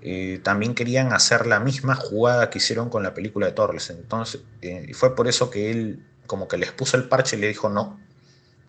[0.00, 3.90] eh, también querían hacer la misma jugada que hicieron con la película de Torres.
[3.90, 7.48] Entonces, eh, fue por eso que él como que les puso el parche y le
[7.48, 7.98] dijo, no,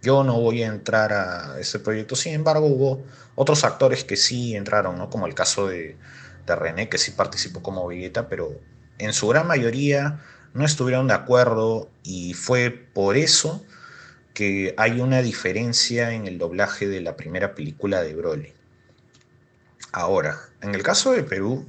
[0.02, 2.16] yo no voy a entrar a ese proyecto.
[2.16, 3.04] Sin embargo, hubo
[3.36, 5.10] otros actores que sí entraron, ¿no?
[5.10, 5.98] como el caso de,
[6.46, 8.60] de René, que sí participó como Vegeta, pero
[8.98, 10.22] en su gran mayoría
[10.54, 13.64] no estuvieron de acuerdo y fue por eso
[14.34, 18.54] que hay una diferencia en el doblaje de la primera película de Broly.
[19.92, 21.66] Ahora, en el caso de Perú,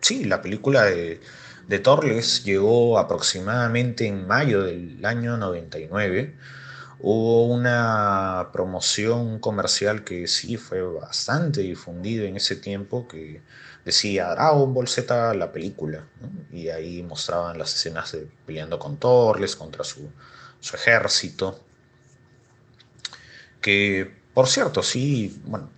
[0.00, 1.20] sí, la película de,
[1.68, 6.34] de Torles llegó aproximadamente en mayo del año 99.
[6.98, 13.42] Hubo una promoción comercial que sí fue bastante difundida en ese tiempo, que
[13.84, 16.06] decía Dragon Ball Z la película,
[16.50, 20.10] y ahí mostraban las escenas de peleando con Torles contra su,
[20.60, 21.60] su ejército.
[23.60, 25.70] Que, por cierto, sí, bueno,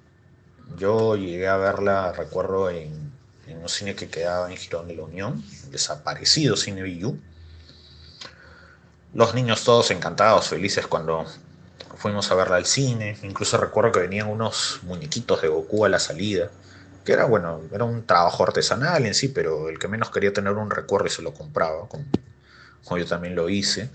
[0.77, 3.13] yo llegué a verla, recuerdo, en,
[3.47, 7.19] en un cine que quedaba en Girón de la Unión, desaparecido Cine Villú.
[9.15, 11.25] Los niños todos encantados, felices cuando
[11.97, 13.19] fuimos a verla al cine.
[13.23, 16.51] Incluso recuerdo que venían unos muñequitos de Goku a la salida.
[17.05, 20.53] Que era, bueno, era un trabajo artesanal en sí, pero el que menos quería tener
[20.53, 23.91] un recuerdo y se lo compraba, como, yo también lo hice.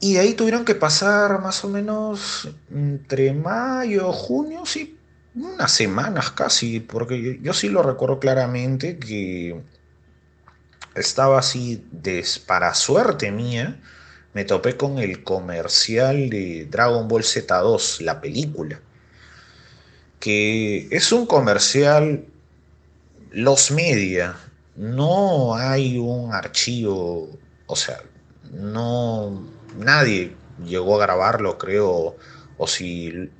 [0.00, 4.98] Y de ahí tuvieron que pasar más o menos entre mayo, junio, sí,
[5.34, 9.60] unas semanas casi, porque yo sí lo recuerdo claramente que
[10.94, 13.80] estaba así, des, para suerte mía,
[14.32, 18.80] me topé con el comercial de Dragon Ball Z2, la película,
[20.18, 22.24] que es un comercial
[23.30, 24.36] los media,
[24.76, 27.30] no hay un archivo,
[27.66, 28.02] o sea,
[28.52, 30.34] no, nadie
[30.64, 32.16] llegó a grabarlo, creo,
[32.58, 33.30] o si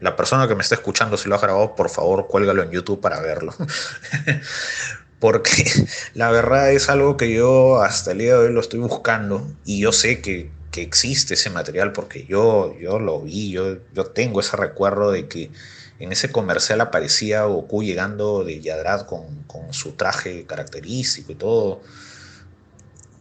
[0.00, 3.00] la persona que me está escuchando si lo ha grabado, por favor, cuélgalo en YouTube
[3.00, 3.54] para verlo.
[5.20, 5.64] Porque
[6.14, 9.80] la verdad es algo que yo hasta el día de hoy lo estoy buscando y
[9.80, 14.40] yo sé que, que existe ese material porque yo, yo lo vi, yo, yo tengo
[14.40, 15.50] ese recuerdo de que
[15.98, 21.80] en ese comercial aparecía Goku llegando de Yadrad con, con su traje característico y todo.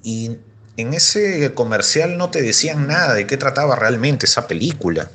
[0.03, 0.37] Y
[0.77, 5.09] en ese comercial no te decían nada de qué trataba realmente esa película.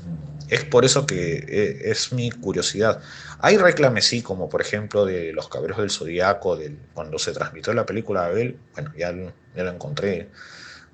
[0.53, 3.01] Es por eso que eh, es mi curiosidad.
[3.39, 7.73] Hay reclames, sí, como por ejemplo de Los Cabreros del Zodíaco, del, cuando se transmitió
[7.73, 9.15] la película de Abel, bueno, ya,
[9.57, 10.29] ya lo encontré,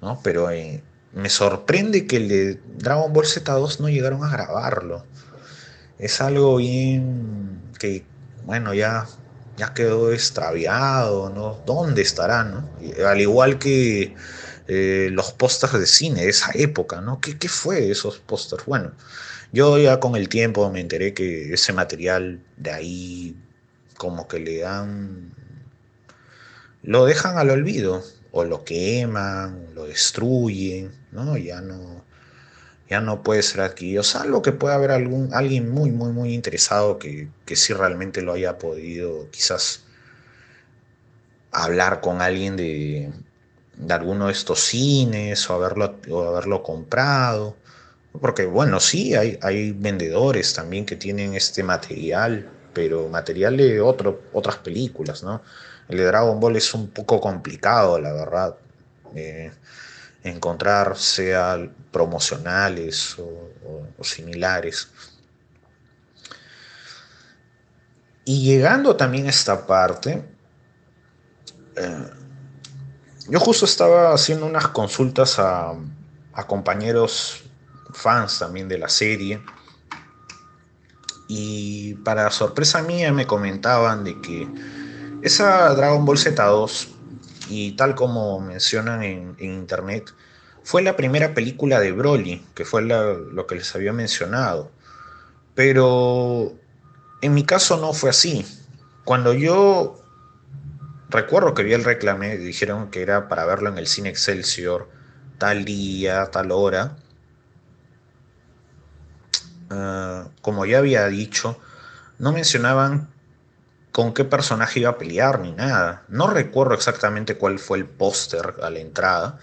[0.00, 0.20] ¿no?
[0.22, 0.80] Pero eh,
[1.12, 5.04] me sorprende que el de Dragon Ball Z2 no llegaron a grabarlo.
[5.98, 8.04] Es algo bien que,
[8.44, 9.06] bueno, ya,
[9.56, 11.60] ya quedó extraviado, ¿no?
[11.66, 12.70] ¿Dónde estará, no?
[13.04, 14.14] Al igual que
[14.68, 17.20] eh, los pósters de cine de esa época, ¿no?
[17.20, 18.64] ¿Qué, qué fue esos pósters?
[18.64, 18.92] Bueno,
[19.52, 23.36] yo ya con el tiempo me enteré que ese material de ahí
[23.96, 25.32] como que le dan...
[26.82, 31.36] lo dejan al olvido, o lo queman, lo destruyen, ¿no?
[31.36, 32.04] Ya no,
[32.88, 36.98] ya no puede ser adquirido, salvo que pueda haber algún, alguien muy, muy, muy interesado
[36.98, 39.84] que, que sí realmente lo haya podido quizás
[41.50, 43.10] hablar con alguien de,
[43.76, 47.56] de alguno de estos cines o haberlo, o haberlo comprado.
[48.12, 54.56] Porque bueno, sí, hay, hay vendedores también que tienen este material, pero material de otras
[54.56, 55.42] películas, ¿no?
[55.88, 58.56] El de Dragon Ball es un poco complicado, la verdad.
[59.14, 59.50] Eh,
[60.22, 64.88] encontrar, sea promocionales o, similares.
[68.24, 70.22] Y llegando también a esta parte,
[71.76, 72.10] eh,
[73.28, 75.74] yo justo estaba haciendo unas consultas a
[76.46, 77.47] compañeros
[77.92, 79.40] fans también de la serie.
[81.30, 84.48] y para sorpresa mía me comentaban de que
[85.20, 86.88] esa Dragon Ball Z2,
[87.48, 90.12] y tal como mencionan en, internet,
[90.62, 94.70] fue la primera película de Broly, que fue lo que les había mencionado.
[95.54, 96.52] Pero
[97.22, 98.46] en mi caso no fue así.
[99.04, 100.02] Cuando yo
[101.08, 104.88] recuerdo que vi el reclame, dijeron que era para verlo en el cine Excelsior,
[105.38, 106.96] tal día, tal hora.
[109.70, 111.58] Ah, como ya había dicho,
[112.18, 113.08] no mencionaban
[113.92, 116.04] con qué personaje iba a pelear ni nada.
[116.08, 119.38] No recuerdo exactamente cuál fue el póster a la entrada,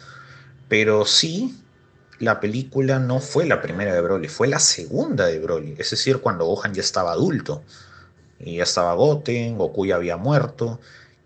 [0.69, 1.61] pero sí
[2.19, 6.19] la película no fue la primera de Broly, fue la segunda de Broly, es decir,
[6.19, 7.63] cuando Gohan ya estaba adulto.
[8.39, 10.79] Y ya estaba Goten, Goku ya había muerto,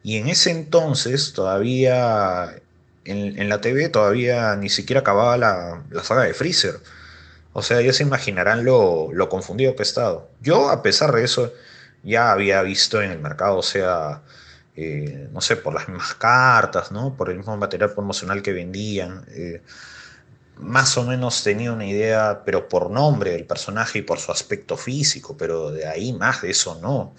[0.03, 2.55] y en ese entonces todavía
[3.05, 6.79] en, la TV todavía ni siquiera acababa la, saga de Freezer.
[7.59, 10.29] O sea, ya se imaginarán lo, confundido que he estado.
[10.41, 11.53] Yo, a pesar de eso,
[12.03, 14.21] ya había visto en el mercado, o sea,
[14.75, 17.15] eh, no sé, por las mismas cartas, ¿no?
[17.15, 19.25] Por el mismo material promocional que vendían.
[19.31, 19.61] Eh,
[20.57, 24.77] más o menos tenía una idea, pero por nombre del personaje y por su aspecto
[24.77, 27.13] físico, pero de ahí más de eso no.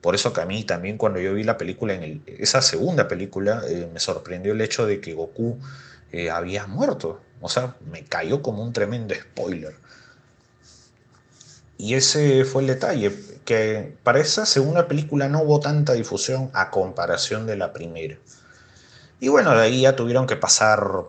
[0.00, 3.62] Por eso que a mí también cuando yo vi la película, en esa segunda película,
[3.68, 5.58] eh, me sorprendió el hecho de que Goku
[6.12, 7.20] eh, había muerto.
[7.40, 9.76] O sea, me cayó como un tremendo spoiler.
[11.76, 16.70] Y ese fue el detalle, que para esa segunda película no hubo tanta difusión a
[16.70, 18.16] comparación de la primera.
[19.20, 21.04] Y bueno, de ahí ya tuvieron que pasar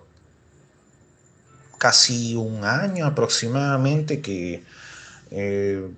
[1.80, 4.64] casi un año aproximadamente que
[5.32, 5.90] eh,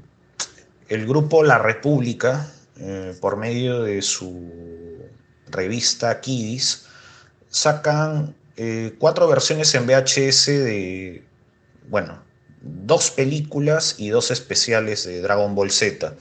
[0.88, 2.48] el grupo La República,
[2.78, 5.10] eh, por medio de su
[5.50, 6.86] revista Kidis,
[7.50, 11.26] sacan eh, cuatro versiones en VHS de,
[11.90, 12.22] bueno,
[12.62, 16.14] dos películas y dos especiales de Dragon Ball Z.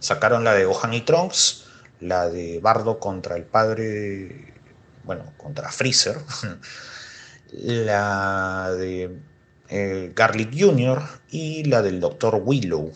[0.00, 1.66] Sacaron la de Gohan y Trunks,
[2.00, 4.52] la de Bardo contra el padre,
[5.04, 6.16] bueno, contra Freezer,
[7.52, 9.16] la de
[9.68, 11.00] eh, Garlic Jr.
[11.30, 12.42] y la del Dr.
[12.44, 12.92] Willow.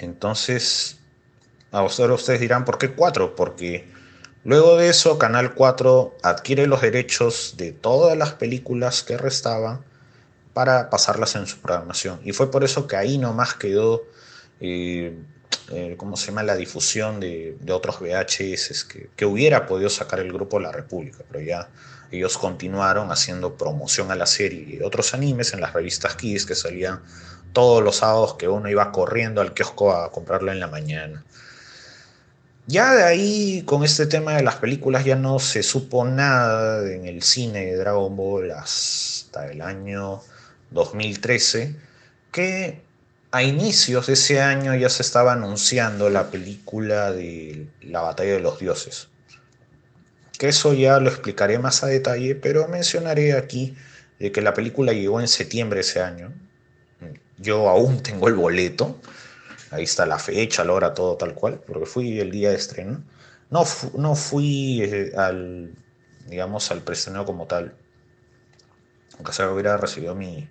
[0.00, 0.98] Entonces,
[1.70, 3.36] Ahora ustedes dirán, ¿por qué 4?
[3.36, 3.86] Porque
[4.46, 9.84] luego de eso Canal 4 adquiere los derechos de todas las películas que restaban
[10.54, 12.20] para pasarlas en su programación.
[12.24, 14.04] Y fue por eso que ahí nomás quedó,
[14.60, 15.18] eh,
[15.70, 20.32] eh, ¿cómo se llama?, la difusión de, otros VHS que, que, hubiera podido sacar el
[20.32, 21.68] grupo La República, pero ya
[22.10, 26.54] ellos continuaron haciendo promoción a la serie y otros animes en las revistas Kids que
[26.54, 27.02] salían
[27.52, 31.24] todos los sábados que uno iba corriendo al kiosco a comprarlo en la mañana.
[32.68, 37.06] Ya de ahí, con este tema de las películas, ya no se supo nada en
[37.06, 40.20] el cine de Dragon Ball hasta el año
[40.72, 41.76] 2013,
[42.32, 42.80] que
[43.30, 48.40] a inicios de ese año ya se estaba anunciando la película de la batalla de
[48.40, 49.08] los dioses.
[50.36, 53.76] Que eso ya lo explicaré más a detalle, pero mencionaré aquí
[54.18, 56.32] de que la película llegó en septiembre de ese año.
[57.38, 58.98] Yo aún tengo el boleto
[59.70, 63.02] Ahí está la fecha, la hora, todo tal cual, porque fui el día de estreno.
[63.50, 63.64] No,
[63.96, 65.74] no fui eh, al,
[66.28, 67.74] digamos, al preestreno como tal.
[69.14, 70.48] Aunque sea hubiera recibido mi,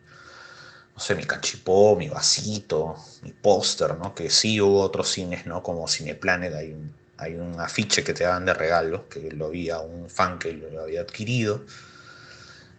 [0.95, 4.15] no sé, mi cachipó, mi vasito, mi póster, ¿no?
[4.15, 5.61] Que sí hubo otros cines, ¿no?
[5.61, 9.69] Como Cineplanet, hay un, hay un afiche que te dan de regalo, que lo vi
[9.69, 11.63] a un fan que lo había adquirido.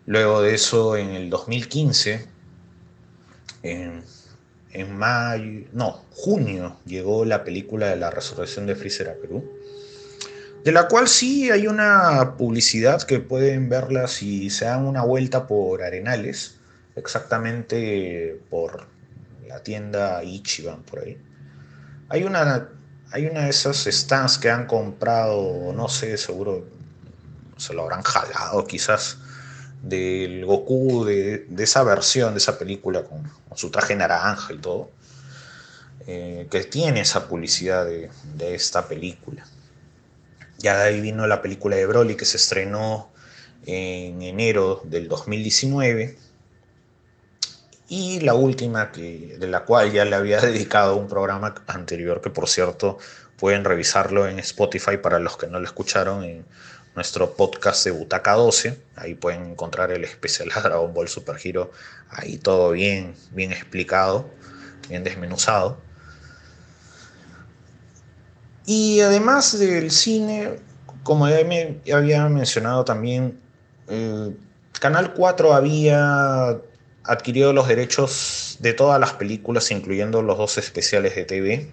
[0.07, 2.27] Luego de eso, en el 2015,
[3.63, 4.05] en
[4.77, 9.45] en mayo, no, junio llegó la película de la resurrección de Freezer a Perú,
[10.65, 15.47] de la cual sí hay una publicidad que pueden verla si se dan una vuelta
[15.47, 16.57] por Arenales,
[16.95, 18.87] exactamente por
[19.47, 21.19] la tienda Ichiban por ahí.
[22.09, 22.69] Hay una,
[23.13, 26.67] hay una de esas stands que han comprado, no sé, seguro
[27.57, 29.19] se lo habrán jalado quizás
[29.83, 34.91] del Goku de, esa versión, de esa película con, su traje naranja y todo,
[36.07, 38.11] eh, que tiene esa publicidad de,
[38.55, 39.47] esta película.
[40.59, 43.11] Ya de ahí vino la película de Broly que se estrenó
[43.67, 46.17] en enero del 2019
[47.89, 52.31] y la última que, de la cual ya le había dedicado un programa anterior que
[52.31, 52.99] por cierto
[53.37, 56.47] pueden revisarlo en Spotify para los que no lo escucharon en
[56.97, 58.79] nuestro podcast de Butaca 12.
[58.97, 61.71] Ahí pueden encontrar el especial de Dragon Ball Super Hero.
[62.11, 64.29] Ahí todo bien, bien explicado,
[64.89, 65.79] bien desmenuzado.
[68.65, 70.59] Y además del cine,
[71.05, 73.39] como ya me había mencionado también,
[74.81, 76.59] Canal 4 había
[77.05, 81.73] adquirió los derechos de todas las películas, incluyendo los dos especiales de TV,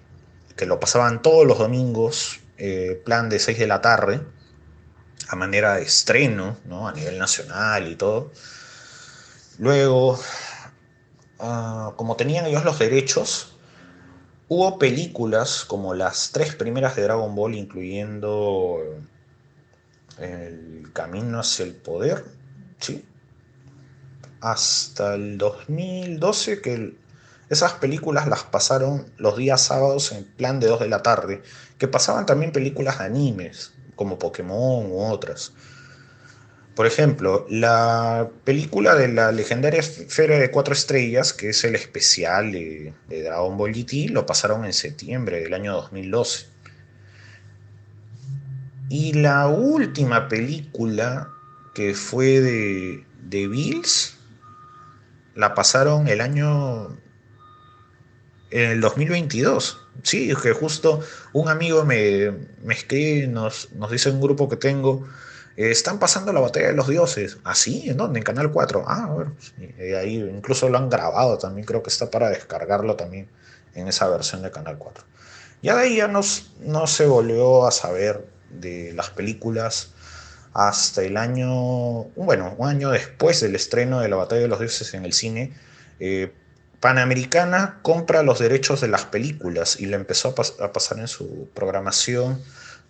[0.56, 4.22] que lo pasaban todos los domingos, eh, plan de 6 de la tarde,
[5.36, 6.88] manera de estreno, ¿no?
[6.88, 8.32] a nivel nacional y todo.
[9.60, 10.20] Luego,
[11.40, 13.56] ah, como tenían ellos los derechos,
[14.48, 18.80] hubo películas como las tres primeras de Dragon Ball, incluyendo
[20.18, 22.26] El Camino hacia el Poder,
[22.80, 23.06] ¿sí?
[24.44, 26.98] hasta el 2012 que
[27.50, 31.42] esas películas las pasaron los días sábados en plan de 2 de la tarde,
[31.78, 35.54] que pasaban también películas de animes, como Pokémon u otras.
[36.76, 42.52] Por ejemplo, la película de la legendaria Esfera de Cuatro Estrellas, que es el especial
[42.52, 46.48] de, Dragon Ball GT, lo pasaron en septiembre del año 2012.
[48.89, 51.30] Y la última película
[51.76, 54.18] que fue de, de Bills,
[55.36, 56.98] la pasaron el año.
[58.54, 59.82] En el 2022.
[60.04, 60.99] Sí, que justo
[61.34, 62.32] un amigo me,
[62.64, 65.08] me escribe, nos, nos dice en un grupo que tengo.
[65.58, 67.38] Eh, están pasando la batalla de los dioses.
[67.43, 67.89] ¿Ah, sí?
[67.89, 68.20] ¿En dónde?
[68.20, 68.86] En Canal 4.
[68.88, 69.28] Ah, a ver.
[69.28, 71.66] Pues, ahí incluso lo han grabado también.
[71.66, 73.28] Creo que está para descargarlo también
[73.74, 75.04] en esa versión de Canal 4.
[75.64, 79.93] Ya de ahí ya nos, no se volvió a saber de las películas
[80.54, 84.93] hasta el año, bueno, un año después del estreno de la Batalla de los Dioses
[84.93, 85.54] en el cine,
[85.99, 86.32] eh,
[86.84, 92.42] Panamericana compra los derechos de las películas y la empezó a, pasar en su programación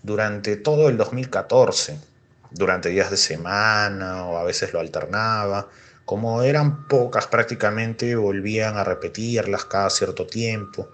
[0.01, 1.99] durante todo el 2014,
[2.49, 5.67] durante días de semana o a veces lo alternaba.
[6.05, 10.89] Como eran pocas prácticamente, volvían a repetirlas cada cierto tiempo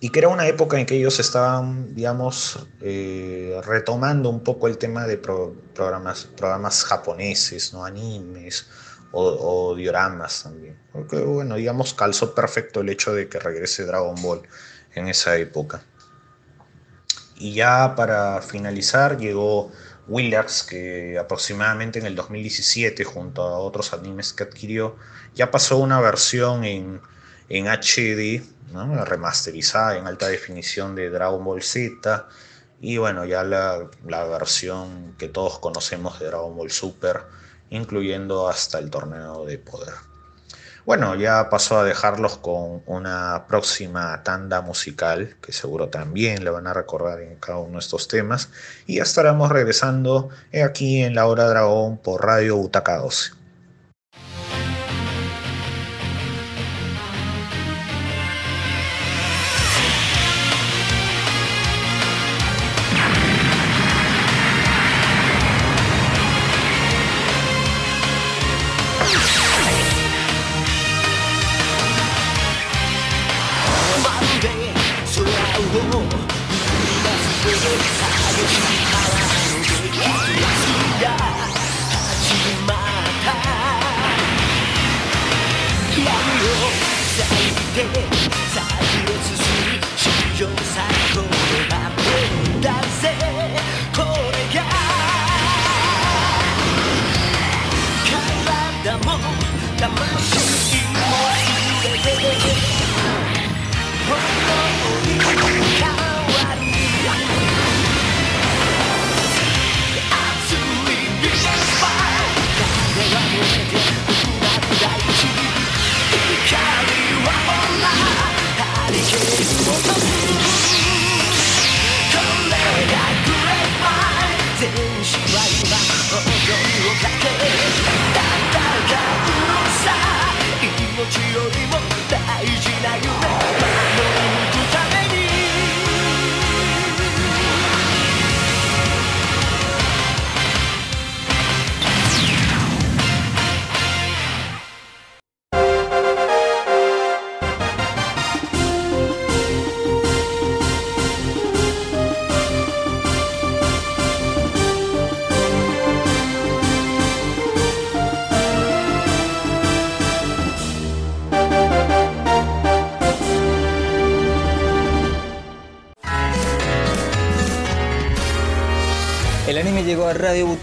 [0.00, 4.78] y que era una época en que ellos estaban, digamos, eh, retomando un poco el
[4.78, 7.84] tema de programas, programas japoneses, ¿no?
[7.84, 8.66] animes
[9.14, 10.78] o, dioramas también.
[10.92, 14.42] Porque, bueno, digamos, calzó perfecto el hecho de que regrese Dragon Ball
[14.94, 15.82] en esa época.
[17.36, 19.72] Y ya para finalizar llegó
[20.06, 24.96] Willax, que aproximadamente en el 2017, junto a otros animes que adquirió,
[25.34, 27.00] ya pasó una versión en,
[27.48, 28.42] en HD
[29.04, 32.26] remasterizada en alta definición de Dragon Ball Z
[32.80, 37.22] y bueno, ya la, la, versión que todos conocemos de Dragon Ball Super,
[37.70, 39.94] incluyendo hasta el torneo de poder.
[40.86, 46.66] Bueno, ya pasó a dejarlos con una próxima tanda musical, que seguro también le van
[46.66, 48.50] a recordar en cada uno de estos temas,
[48.86, 50.28] y ya estaremos regresando
[50.62, 53.43] aquí en la hora dragón por Radio Butaca 12.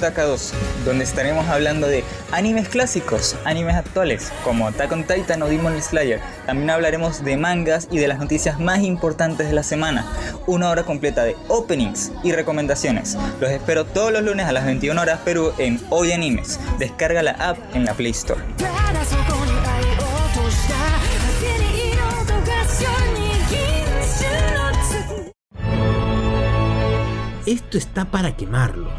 [0.02, 5.48] Proyecto 2, donde estaremos hablando de animes clásicos, animes actuales, como Attack on Titan o
[5.48, 6.20] Demon Slayer.
[6.48, 10.08] También hablaremos de mangas y de las noticias más importantes de la semana.
[10.48, 13.16] Una hora completa de openings y recomendaciones.
[13.40, 16.60] Los espero todos los lunes a las 21 horas Perú en Hoy Animes.
[16.80, 18.42] Descarga la app en la Play Store.
[27.46, 28.90] Esto está para quemarlo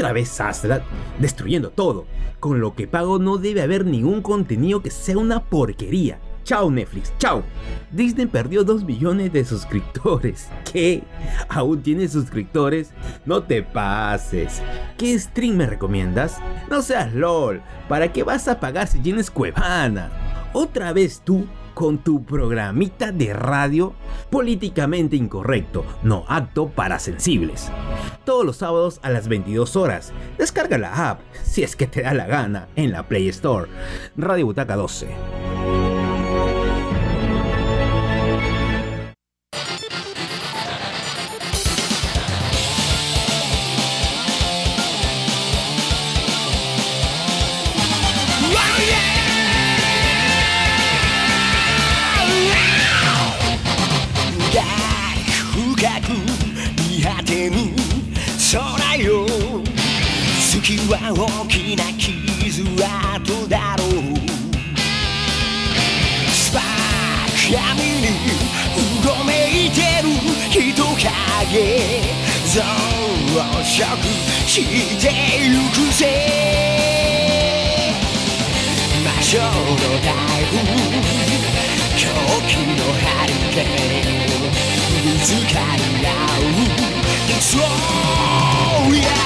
[0.00, 0.82] otra vez Aslat,
[1.18, 2.06] destruyendo todo.
[2.40, 6.18] Con lo que pago no debe haber ningún contenido que sea una porquería.
[6.42, 7.42] Chao Netflix, chao.
[7.90, 10.48] Disney perdió 2 millones de suscriptores.
[10.72, 11.02] ¿Qué?
[11.50, 12.92] ¿Aún tienes suscriptores?
[13.26, 14.62] No te pases.
[14.96, 16.38] ¿Qué stream me recomiendas?
[16.70, 17.60] No seas LOL.
[17.86, 20.10] ¿Para qué vas a pagar si tienes Cuevana?
[20.54, 21.44] Otra vez tú
[21.74, 23.94] con tu programita de radio
[24.30, 27.70] políticamente incorrecto, no acto para sensibles.
[28.24, 30.12] Todos los sábados a las 22 horas.
[30.38, 33.68] Descarga la app, si es que te da la gana, en la Play Store.
[34.16, 35.08] Radio Butaca 12.
[60.90, 63.88] は大きな傷跡だろう。
[66.32, 66.62] スパー
[67.48, 68.10] ク闇に
[68.74, 69.30] うごめ
[69.66, 70.10] いてる
[70.50, 71.06] 人影
[72.46, 72.60] 増
[73.62, 73.70] 殖
[74.48, 74.66] し
[75.00, 75.06] て
[75.46, 76.02] ゆくぜ
[79.04, 79.44] 魔性の
[80.02, 80.10] 台
[80.44, 80.58] 風
[81.96, 82.02] 狂
[82.48, 83.64] 気のハリケー
[84.26, 86.08] ンぶつかり合
[86.40, 86.52] う
[87.30, 89.19] It's all yes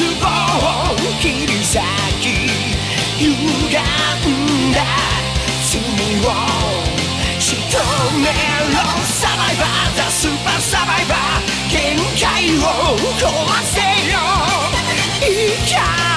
[0.00, 1.78] 絶望切り裂
[2.20, 2.24] き
[3.18, 4.80] 歪んだ
[5.62, 5.76] 罪
[6.24, 6.32] を
[7.38, 7.76] 仕留
[8.22, 8.28] め
[8.72, 13.28] ろサバイバーザスーパーサバイバー限界を壊
[13.62, 13.80] せ
[14.10, 14.16] よ。
[15.20, 16.09] 怒り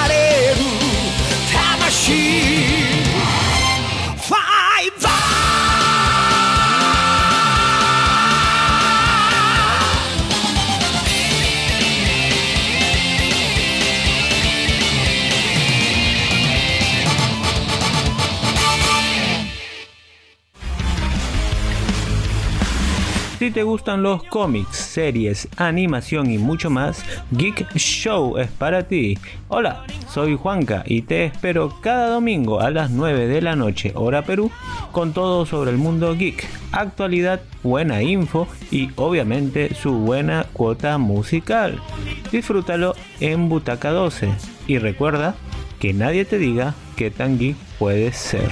[23.43, 29.17] Si te gustan los cómics, series, animación y mucho más, Geek Show es para ti.
[29.49, 34.21] Hola, soy Juanca y te espero cada domingo a las 9 de la noche, hora
[34.21, 34.49] Perú,
[34.93, 41.81] con todo sobre el mundo geek, actualidad, buena info y obviamente su buena cuota musical.
[42.31, 44.29] Disfrútalo en Butaca 12
[44.67, 45.35] y recuerda
[45.81, 48.49] que nadie te diga qué tan geek puedes ser.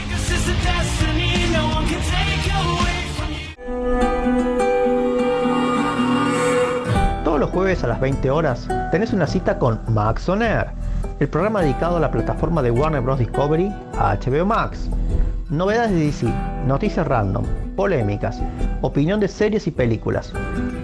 [7.52, 10.68] Jueves a las 20 horas tenés una cita con Max On Air,
[11.20, 13.20] el programa dedicado a la plataforma de Warner Bros.
[13.20, 14.90] Discovery HBO Max.
[15.50, 16.28] Novedades de DC,
[16.66, 17.46] noticias random,
[17.76, 18.42] polémicas,
[18.82, 20.32] opinión de series y películas.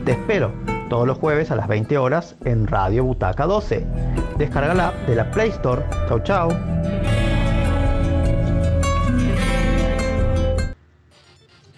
[0.04, 0.52] Te espero
[0.90, 3.86] todos los jueves a las 20 horas en Radio Butaca 12.
[4.38, 5.84] Descarga la app de la Play Store.
[6.10, 6.50] Chau chau.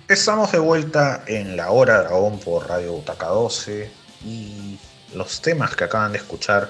[0.07, 4.77] Estamos de vuelta en la hora dragón por Radio Butaca 12 y
[5.13, 6.69] los temas que acaban de escuchar,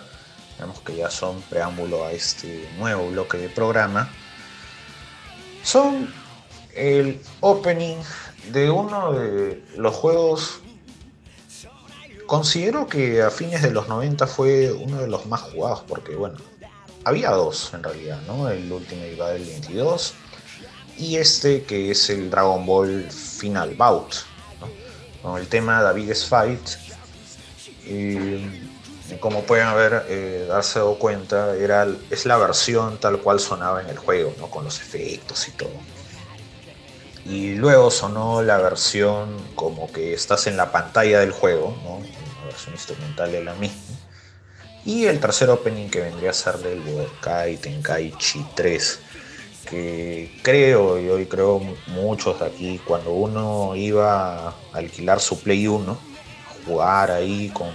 [0.54, 4.10] digamos que ya son preámbulo a este nuevo bloque de programa,
[5.64, 6.14] son
[6.76, 7.97] el opening
[8.52, 10.60] de uno de los juegos,
[12.26, 16.38] considero que a fines de los 90 fue uno de los más jugados, porque bueno,
[17.04, 18.50] había dos en realidad, ¿no?
[18.50, 20.14] El Ultimate Battle 22
[20.97, 24.16] y este que es el Dragon Ball Final Bout,
[25.22, 26.60] con el tema David's Fight.
[27.89, 33.89] Y como pueden haber eh, darse cuenta, era, es la versión tal cual sonaba en
[33.89, 34.49] el juego, ¿no?
[34.49, 35.71] con los efectos y todo.
[37.25, 41.99] Y luego sonó la versión como que estás en la pantalla del juego, ¿no?
[42.39, 43.97] la versión instrumental de la misma.
[44.85, 48.99] Y el tercer opening que vendría a ser del Budokai Tenkaichi 3
[49.69, 55.67] que creo, y hoy creo muchos de aquí, cuando uno iba a alquilar su Play
[55.67, 55.95] 1, a
[56.66, 57.72] jugar ahí con,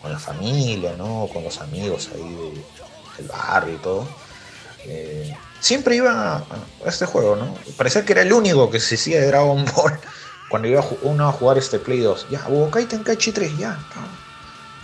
[0.00, 1.28] con la familia, ¿no?
[1.32, 2.64] con los amigos ahí de-
[3.18, 4.06] del barrio y todo,
[4.84, 7.54] eh, siempre iba a este juego, ¿no?
[7.76, 9.98] Parecía que era el único que se hacía de Dragon Ball
[10.50, 12.26] cuando iba ju- uno a jugar este Play 2.
[12.30, 13.78] Ya, Budokai Tenkaichi 3, ya.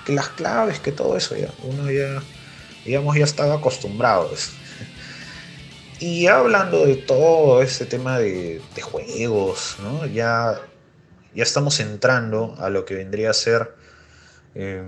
[0.04, 1.48] Que las claves, que todo eso, ya.
[1.62, 2.22] Uno ya,
[2.84, 4.30] digamos, ya estaba acostumbrado.
[4.30, 4.50] a eso.
[6.00, 10.04] Y hablando de todo este tema de, de juegos, ¿no?
[10.06, 10.60] Ya,
[11.34, 13.74] ya estamos entrando a lo que vendría a ser
[14.54, 14.82] eh,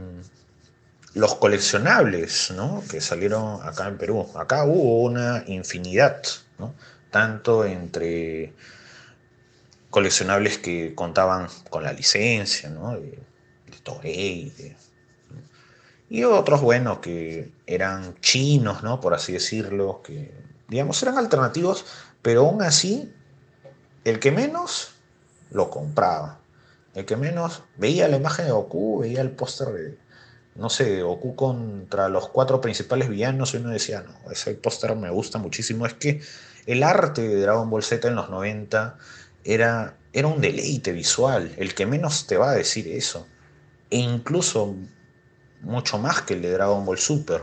[1.14, 2.82] los coleccionables ¿no?
[2.90, 4.28] que salieron acá en Perú.
[4.34, 6.22] Acá hubo una infinidad,
[7.10, 8.52] tanto entre
[9.90, 12.94] coleccionables que contaban con la licencia ¿no?
[12.98, 13.18] de,
[13.66, 14.76] de de-
[16.10, 19.00] y otros, bueno, que eran chinos, ¿no?
[19.00, 20.32] por así decirlo, que
[20.68, 21.86] digamos eran alternativos,
[22.22, 23.12] pero aún así,
[24.04, 24.93] el que menos
[25.54, 26.40] lo compraba.
[26.94, 29.98] El que menos veía la imagen de Goku, veía el póster de,
[30.56, 35.10] no sé, Goku contra los cuatro principales villanos y uno decía, no, ese póster me
[35.10, 35.86] gusta muchísimo.
[35.86, 36.20] Es que
[36.66, 38.98] el arte de Dragon Ball Z en los 90
[39.44, 41.52] era, era un deleite visual.
[41.56, 43.26] El que menos te va a decir eso.
[43.90, 44.74] E incluso
[45.62, 47.42] mucho más que el de Dragon Ball Super.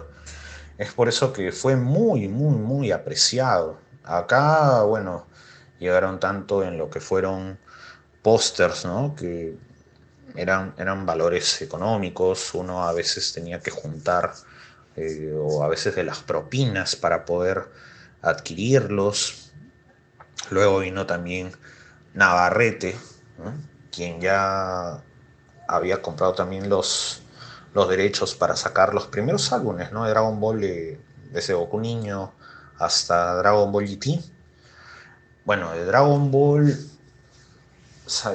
[0.78, 3.80] Es por eso que fue muy, muy, muy apreciado.
[4.04, 5.28] Acá, bueno,
[5.80, 7.60] llegaron tanto en lo que fueron
[8.22, 9.16] pósters, ¿no?
[9.16, 9.56] Que
[10.36, 14.34] eran, eran valores económicos, uno a veces tenía que juntar,
[14.96, 17.70] eh, o a veces de las propinas para poder
[18.22, 19.52] adquirirlos.
[20.50, 21.52] Luego vino también
[22.14, 22.96] Navarrete,
[23.92, 25.02] quien ya
[25.68, 27.22] había comprado también los,
[27.74, 30.04] los derechos para sacar los primeros álbumes, ¿no?
[30.04, 31.00] De Dragon Ball, de,
[31.32, 32.34] desde Goku Niño
[32.78, 34.20] hasta Dragon Ball GT.
[35.46, 36.78] Bueno, de Dragon Ball,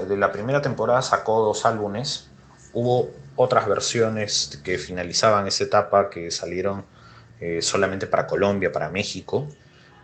[0.08, 2.30] de la primera temporada sacó dos álbumes.
[2.72, 6.86] Hubo otras versiones que finalizaban esa etapa que salieron
[7.40, 9.46] eh, solamente para Colombia, para México.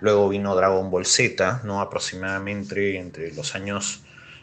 [0.00, 1.80] Luego vino Dragon Ball Z, ¿no?
[1.80, 4.02] aproximadamente entre los años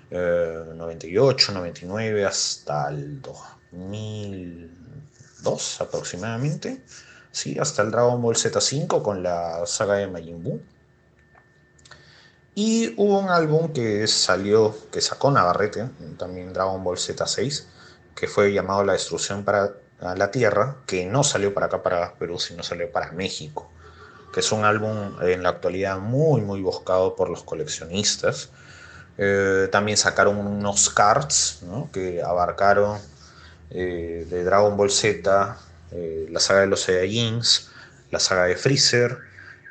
[0.10, 6.82] eh, 98, 99 hasta el 2002 aproximadamente.
[7.32, 10.64] Sí, hasta el Dragon Ball Z5 con la saga de Majin.
[12.62, 15.88] Y hubo un álbum que salió, que sacó Navarrete,
[16.18, 17.64] también Dragon Ball Z6,
[18.14, 22.38] que fue llamado La Destrucción para la Tierra, que no salió para acá, para Perú,
[22.38, 23.72] sino salió para México,
[24.34, 28.49] que es un álbum en la actualidad muy, muy buscado por los coleccionistas.
[29.18, 31.62] Eh, también sacaron unos cards
[31.93, 32.99] que abarcaron
[33.70, 35.57] eh, de Dragon Ball Z,
[35.93, 37.72] eh, la saga de los Saiyajins,
[38.12, 39.18] la saga de Freezer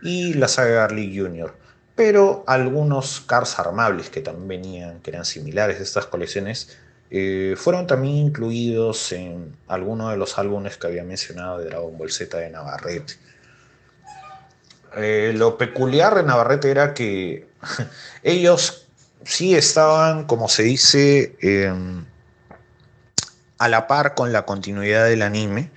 [0.01, 1.68] y la saga de Garlic Jr.
[1.99, 6.79] Pero algunos cards armables que también venían, que eran similares a estas colecciones,
[7.11, 12.13] eh, fueron también incluidos en algunos de los álbumes que había mencionado de Dragon Ball
[12.13, 13.15] Z de Navarrete.
[14.97, 17.49] Eh, lo peculiar de Navarrete era que
[18.23, 18.87] ellos
[19.25, 21.75] sí estaban, como se dice, eh,
[23.59, 25.73] a la par con la continuidad del anime.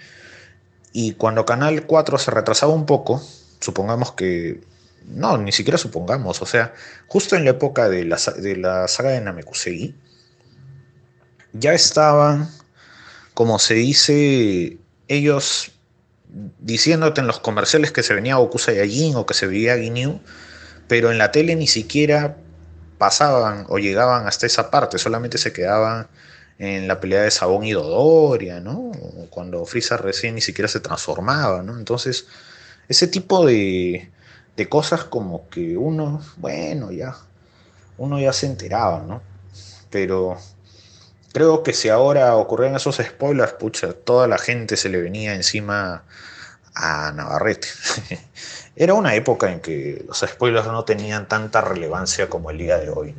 [0.93, 3.23] Y cuando Canal 4 se retrasaba un poco,
[3.59, 4.69] supongamos que.
[5.05, 6.41] No, ni siquiera supongamos.
[6.41, 6.73] O sea,
[7.07, 9.95] justo en la época de la, de la saga de Namekusei,
[11.53, 12.49] ya estaban,
[13.33, 14.77] como se dice,
[15.07, 15.71] ellos
[16.59, 20.21] diciéndote en los comerciales que se venía Goku Saiyajin o que se veía Ginyu,
[20.87, 22.37] pero en la tele ni siquiera
[22.97, 26.07] pasaban o llegaban hasta esa parte, solamente se quedaban
[26.59, 28.91] en la pelea de Sabón y Dodoria, ¿no?
[29.31, 31.77] Cuando Freezer recién ni siquiera se transformaba, ¿no?
[31.77, 32.27] Entonces,
[32.87, 34.11] ese tipo de,
[34.61, 37.15] de cosas como que uno, bueno, ya,
[37.97, 39.19] uno ya se enteraba, ¿no?
[39.89, 40.37] Pero
[41.33, 46.03] creo que si ahora ocurrían esos spoilers, pucha, toda la gente se le venía encima
[46.75, 47.69] a Navarrete.
[48.75, 52.89] Era una época en que los spoilers no tenían tanta relevancia como el día de
[52.91, 53.15] hoy.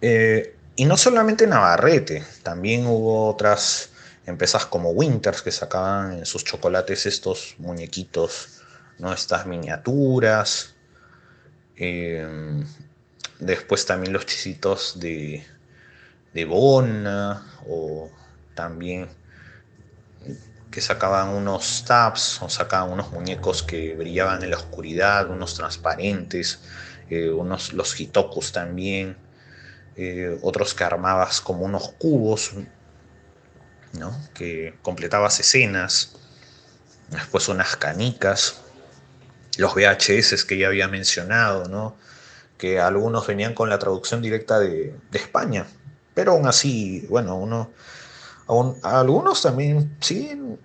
[0.00, 3.90] Eh, y no solamente Navarrete, también hubo otras
[4.26, 8.57] empresas como Winters que sacaban en sus chocolates estos muñequitos,
[8.98, 9.12] ¿no?
[9.12, 10.74] estas miniaturas.
[11.76, 12.26] Eh,
[13.38, 15.46] después también los chisitos de,
[16.34, 18.10] de Bona o
[18.54, 19.08] también
[20.70, 26.60] que sacaban unos tabs o sacaban unos muñecos que brillaban en la oscuridad, unos transparentes,
[27.08, 29.16] eh, unos los hitokus también,
[29.96, 32.52] eh, otros que armabas como unos cubos,
[33.94, 34.12] ¿no?
[34.34, 36.16] que completabas escenas,
[37.08, 38.60] después unas canicas,
[39.58, 41.96] los VHS que ya había mencionado, ¿no?
[42.58, 45.66] que algunos venían con la traducción directa de, España,
[46.14, 47.70] pero aún así, bueno, uno,
[48.46, 50.58] aún, algunos también, sí,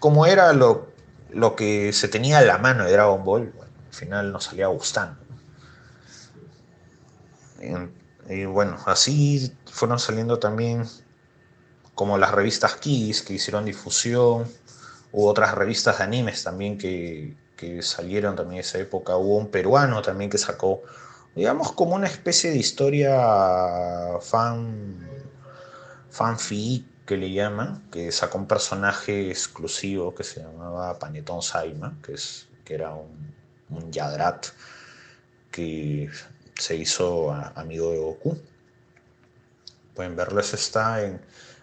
[0.00, 0.88] como era lo,
[1.30, 4.66] lo que se tenía a la mano de Dragon Ball, bueno, al final nos salía
[4.66, 5.18] gustando.
[7.60, 10.84] Y, y bueno, así fueron saliendo también
[11.94, 14.46] como las revistas Kids que hicieron difusión,
[15.12, 20.00] hubo otras revistas de animes también que, que salieron también esa época, hubo un peruano
[20.00, 20.82] también que sacó
[21.34, 25.06] digamos como una especie de historia fan
[26.10, 32.14] fanfic que le llaman, que sacó un personaje exclusivo que se llamaba Panetón Saima, que,
[32.14, 33.34] es, que era un,
[33.70, 34.48] un Yadrat
[35.50, 36.10] que
[36.54, 38.38] se hizo amigo de Goku.
[39.94, 41.20] Pueden verlo, eso está en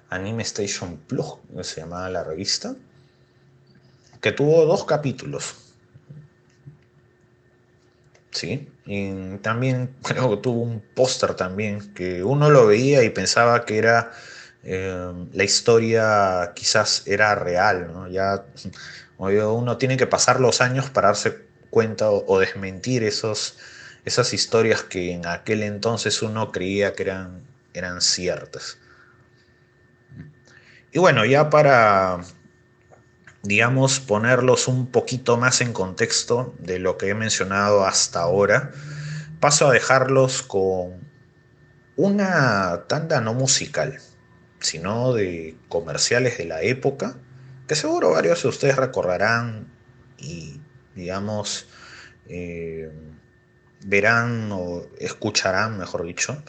[0.10, 2.76] Anime Station Plus, que se llamaba la revista,
[4.22, 5.65] que tuvo dos capítulos.
[8.36, 13.64] Sí, y también creo que tuvo un póster también, que uno lo veía y pensaba
[13.66, 14.12] que era
[14.64, 18.10] eh, la historia quizás era real, ¿no?
[18.10, 18.46] Ya
[19.18, 23.58] oye, uno tiene que pasar los años para darse cuenta o, o desmentir esos,
[24.04, 27.42] esas historias que en aquel entonces uno creía que eran,
[27.74, 28.78] eran ciertas.
[30.92, 32.22] Y bueno, ya para,
[33.46, 38.72] digamos, ponerlos un poquito más en contexto de lo que he mencionado hasta ahora,
[39.40, 41.06] paso a dejarlos con
[41.96, 44.00] una tanda no musical,
[44.60, 47.18] sino de comerciales de la época,
[47.68, 49.72] que seguro varios de ustedes recordarán
[50.18, 50.60] y,
[50.96, 51.68] digamos,
[52.28, 52.92] eh,
[53.86, 56.44] verán o escucharán, mejor dicho,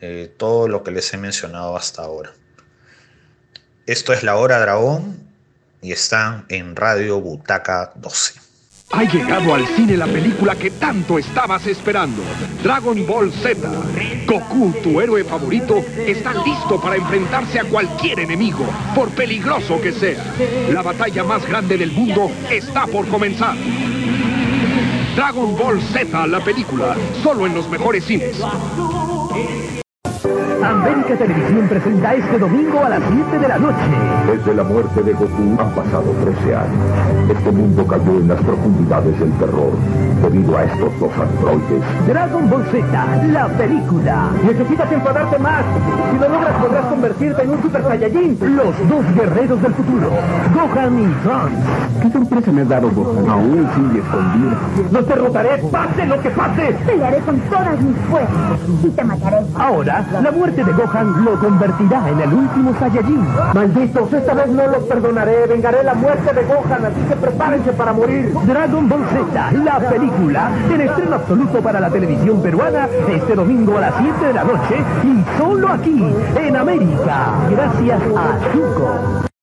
[0.00, 2.32] eh, todo lo que les he mencionado hasta ahora.
[3.86, 5.25] Esto es La Hora Dragón
[5.86, 8.40] y están en Radio Butaca 12.
[8.90, 12.22] Ha llegado al cine la película que tanto estabas esperando.
[12.64, 13.56] Dragon Ball Z.
[14.26, 18.66] Goku, tu héroe favorito, está listo para enfrentarse a cualquier enemigo,
[18.96, 20.24] por peligroso que sea.
[20.72, 23.56] La batalla más grande del mundo está por comenzar.
[25.14, 28.36] Dragon Ball Z, la película, solo en los mejores cines.
[30.70, 33.76] América Televisión presenta este domingo a las 7 de la noche.
[34.26, 37.30] Desde la muerte de Goku han pasado 13 años.
[37.30, 39.72] Este mundo cayó en las profundidades del terror
[40.30, 41.82] debido a estos dos androides.
[42.06, 42.86] Dragon Ball Z,
[43.32, 44.30] la película.
[44.44, 45.64] Necesitas enfadarte más.
[46.10, 48.38] Si lo logras podrás convertirte en un Super Saiyajin.
[48.56, 50.10] Los dos guerreros del futuro,
[50.54, 52.02] Gohan y Trunks.
[52.02, 53.30] ¿Qué sorpresa me ha dado Gohan?
[53.30, 54.56] Aún sigue escondido.
[54.92, 56.76] Los derrotaré, pase lo que pase.
[56.86, 59.36] Pelearé con todas mis fuerzas y te mataré.
[59.56, 63.26] Ahora, la muerte de Gohan lo convertirá en el último Saiyajin.
[63.54, 65.46] Malditos, esta vez no los perdonaré.
[65.46, 68.32] Vengaré la muerte de Gohan, así que prepárense para morir.
[68.46, 73.82] Dragon Ball Z, la película, en estreno absoluto para la televisión peruana, este domingo a
[73.82, 76.02] las 7 de la noche y solo aquí,
[76.36, 77.34] en América.
[77.50, 79.35] Gracias a Zuko.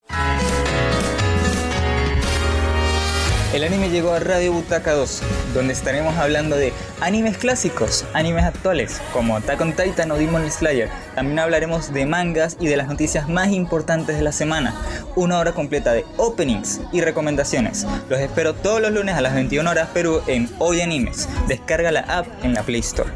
[3.54, 5.22] El anime llegó a Radio Butaca 2,
[5.54, 10.90] donde estaremos hablando de animes clásicos, animes actuales, como Attack on Titan o Demon Slayer.
[11.14, 14.74] También hablaremos de mangas y de las noticias más importantes de la semana.
[15.16, 17.86] Una hora completa de openings y recomendaciones.
[18.10, 21.30] Los espero todos los lunes a las 21 horas Perú en Hoy Animes.
[21.48, 23.12] Descarga la app en la Play Store.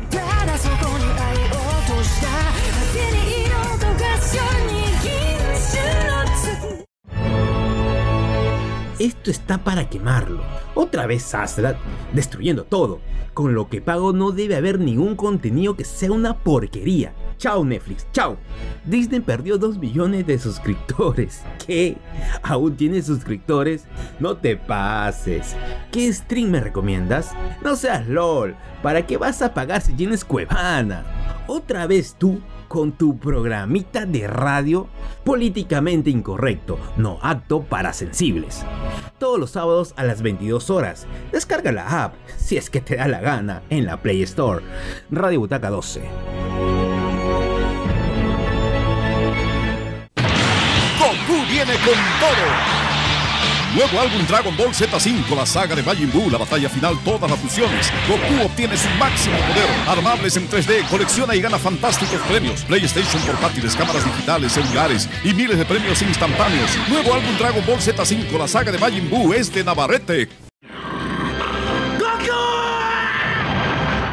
[8.99, 10.41] Esto está para quemarlo.
[10.73, 11.77] Otra vez Astra
[12.13, 12.99] destruyendo todo.
[13.35, 17.13] Con lo que pago no debe haber ningún contenido que sea una porquería.
[17.37, 18.37] Chao Netflix, chao.
[18.85, 21.43] Disney perdió 2 millones de suscriptores.
[21.67, 21.97] ¿Qué?
[22.41, 23.85] ¿Aún tienes suscriptores?
[24.19, 25.55] No te pases.
[25.91, 27.33] ¿Qué stream me recomiendas?
[27.63, 28.55] No seas LOL.
[28.81, 31.05] ¿Para qué vas a pagar si tienes Cuevana?
[31.45, 34.88] Otra vez tú con tu programita de radio
[35.24, 38.65] políticamente incorrecto, no apto para sensibles.
[39.20, 41.07] Todos los sábados a las 22 horas.
[41.32, 44.63] Descarga la app, si es que te da la gana, en la Play Store.
[45.11, 46.01] Radio Butaca 12.
[50.99, 52.86] Goku viene con todo.
[53.76, 57.39] Nuevo álbum Dragon Ball Z5, la saga de Majin Buu, la batalla final, todas las
[57.39, 57.91] fusiones.
[58.07, 59.70] Goku obtiene su máximo poder.
[59.88, 62.63] Armables en 3D, colecciona y gana fantásticos premios.
[62.63, 66.72] PlayStation portátiles, cámaras digitales, celulares y miles de premios instantáneos.
[66.88, 70.30] Nuevo álbum Dragon Ball Z5, la saga de Majin Buu es de Navarrete.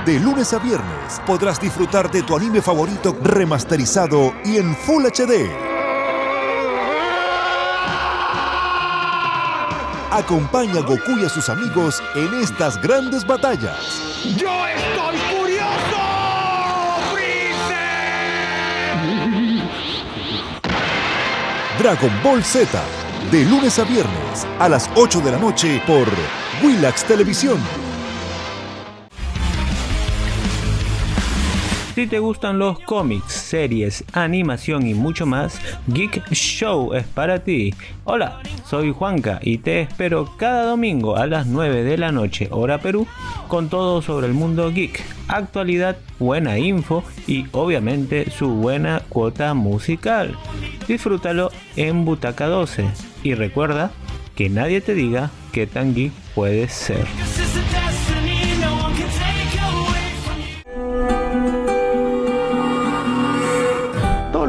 [0.04, 5.73] De lunes a viernes podrás disfrutar de tu anime favorito remasterizado y en Full HD.
[10.14, 14.22] Acompaña a Goku y a sus amigos en estas grandes batallas.
[14.36, 15.96] ¡Yo estoy furioso!
[21.80, 22.80] Dragon Ball Z,
[23.32, 26.06] de lunes a viernes a las 8 de la noche por
[26.62, 27.58] Willax Televisión.
[31.94, 37.72] Si te gustan los cómics, series, animación y mucho más, Geek Show es para ti.
[38.02, 42.78] Hola, soy Juanca y te espero cada domingo a las 9 de la noche, hora
[42.78, 43.06] Perú,
[43.46, 50.36] con todo sobre el mundo geek, actualidad, buena info y obviamente su buena cuota musical.
[50.88, 52.86] Disfrútalo en Butaca 12
[53.22, 53.92] y recuerda
[54.34, 57.06] que nadie te diga qué tan geek puedes ser.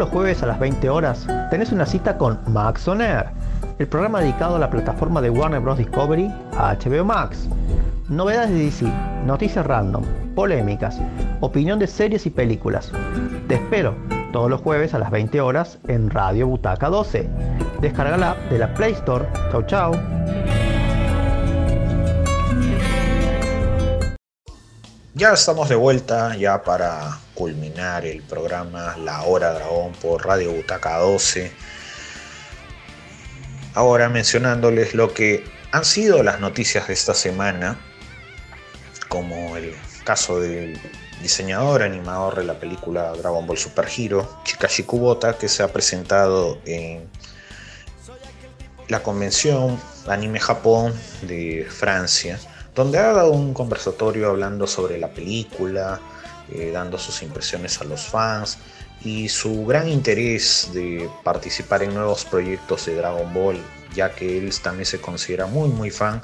[0.10, 3.28] Jueves a las 20 horas tenés una cita con Max On Air,
[3.80, 5.78] el programa dedicado a la plataforma de Warner Bros.
[5.78, 7.48] Discovery a HBO Max.
[8.10, 8.86] Novedades de DC,
[9.26, 10.04] noticias random,
[10.36, 11.00] polémicas,
[11.40, 12.92] opinión de series y películas.
[13.48, 13.96] Te espero
[14.32, 17.30] todos los jueves a las 20 horas en Radio Butaca 12.
[17.82, 19.26] Descarga la de la Play Store.
[19.52, 19.94] Chau chau.
[25.14, 30.98] Ya estamos de vuelta ya para culminar el programa La Hora Dragón por Radio Butaca
[30.98, 31.52] 12.
[33.76, 37.78] Ahora mencionándoles lo que han sido las noticias de esta semana,
[39.10, 40.80] como el caso del
[41.22, 46.60] diseñador animador de la película Dragon Ball Super Hero, Chikashi Kubota, que se ha presentado
[46.66, 47.08] en
[48.88, 52.40] la convención Anime Japón de Francia
[52.76, 56.00] donde ha dado un conversatorio hablando sobre la película,
[56.52, 58.58] eh, dando sus impresiones a los fans
[59.02, 63.60] y su gran interés de participar en nuevos proyectos de Dragon Ball,
[63.94, 66.22] ya que él también se considera muy muy fan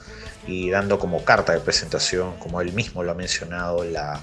[0.47, 4.19] y dando como carta de presentación, como él mismo lo ha mencionado, la,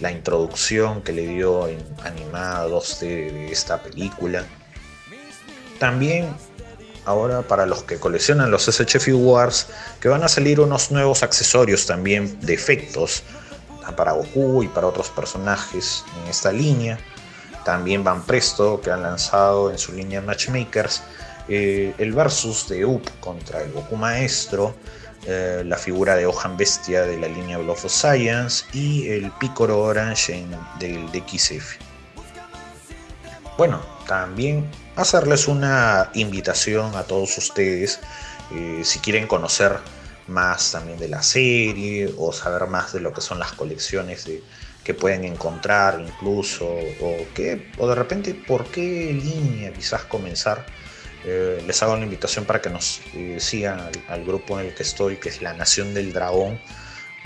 [0.00, 4.44] la introducción que le dio en animada 2D de esta película.
[5.78, 6.28] También
[7.04, 9.66] ahora para los que coleccionan los SH Figures
[10.00, 13.22] que van a salir unos nuevos accesorios también de efectos
[13.96, 16.98] para Goku y para otros personajes en esta línea.
[17.64, 21.02] También van presto que han lanzado en su línea Matchmakers
[21.48, 24.74] eh, el versus de Up contra el Goku Maestro,
[25.26, 29.80] eh, la figura de Ohan Bestia de la línea Blood of Science y el Picoro
[29.80, 30.46] Orange
[30.78, 31.76] del DXF.
[33.56, 38.00] Bueno, también hacerles una invitación a todos ustedes
[38.54, 39.78] eh, si quieren conocer
[40.28, 44.28] más también de la serie o saber más de lo que son las colecciones
[44.84, 50.64] que pueden encontrar incluso o que o de repente por qué línea quizás comenzar
[51.24, 54.74] eh, les hago una invitación para que nos eh, sigan al, al, grupo en el
[54.74, 56.60] que estoy que es la Nación del Dragón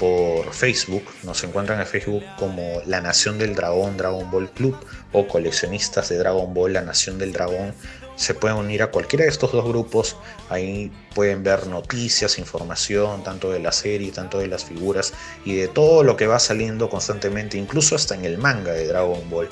[0.03, 1.05] por Facebook.
[1.22, 4.76] Nos encuentran en Facebook como La Nación del Dragón, Dragon Ball Club
[5.12, 7.72] o coleccionistas de Dragon Ball, La Nación del Dragón.
[8.16, 10.16] Se pueden unir a cualquiera de estos dos grupos.
[10.48, 15.12] Ahí pueden ver noticias, información, tanto de la serie, tanto de las figuras
[15.44, 19.28] y de todo lo que va saliendo constantemente, incluso hasta en el manga de Dragon
[19.30, 19.48] Ball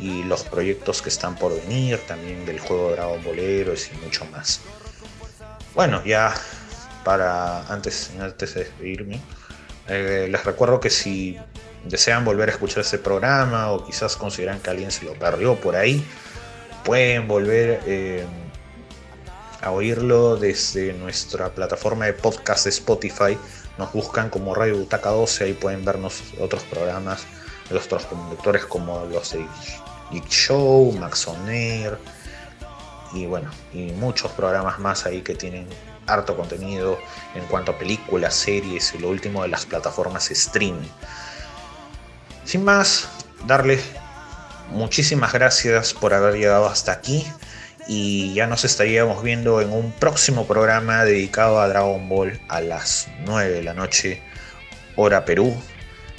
[0.00, 4.60] y los proyectos que están por venir, también del juego Dragon Ball y mucho más.
[5.74, 6.34] Bueno, ya
[7.04, 9.20] para antes, antes de despedirme,
[9.88, 11.38] eh, les recuerdo que si
[11.84, 15.76] desean volver a escuchar este programa o quizás consideran que alguien se lo perdió por
[15.76, 16.04] ahí,
[16.84, 18.24] pueden volver eh,
[19.60, 23.38] a oírlo desde nuestra plataforma de podcast Spotify.
[23.76, 27.24] Nos buscan como Radio Butaca 12, ahí pueden vernos otros programas
[27.68, 29.46] de otros conductores como los de
[30.10, 31.38] Geek Show, Max On
[33.14, 35.66] y bueno, y muchos programas más ahí que tienen
[36.06, 36.98] harto contenido
[37.34, 40.88] en cuanto a películas, series y lo último de las plataformas streaming.
[42.44, 43.08] Sin más,
[43.46, 43.82] darles
[44.70, 47.26] muchísimas gracias por haber llegado hasta aquí
[47.88, 53.08] y ya nos estaríamos viendo en un próximo programa dedicado a Dragon Ball a las
[53.24, 54.22] 9 de la noche,
[54.94, 55.56] hora Perú.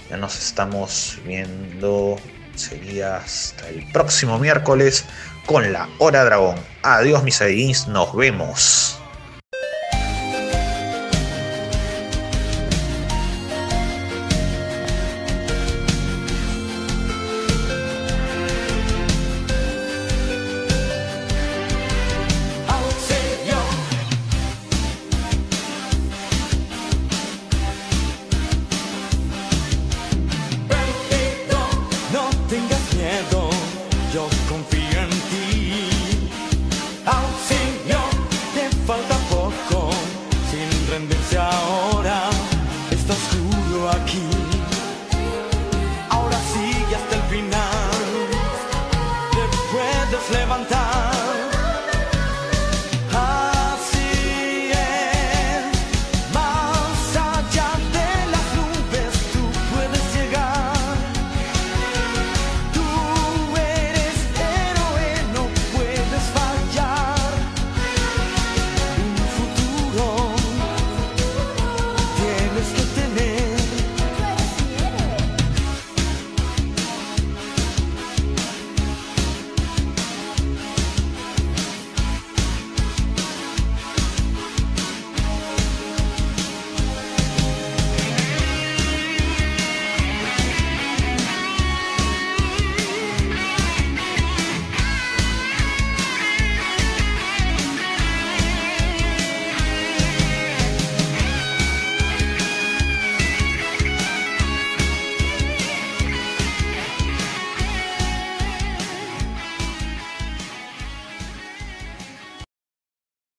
[0.09, 2.17] Ya nos estamos viendo,
[2.55, 5.05] sería hasta el próximo miércoles
[5.45, 6.57] con la hora dragón.
[6.81, 8.98] Adiós mis amigos, nos vemos.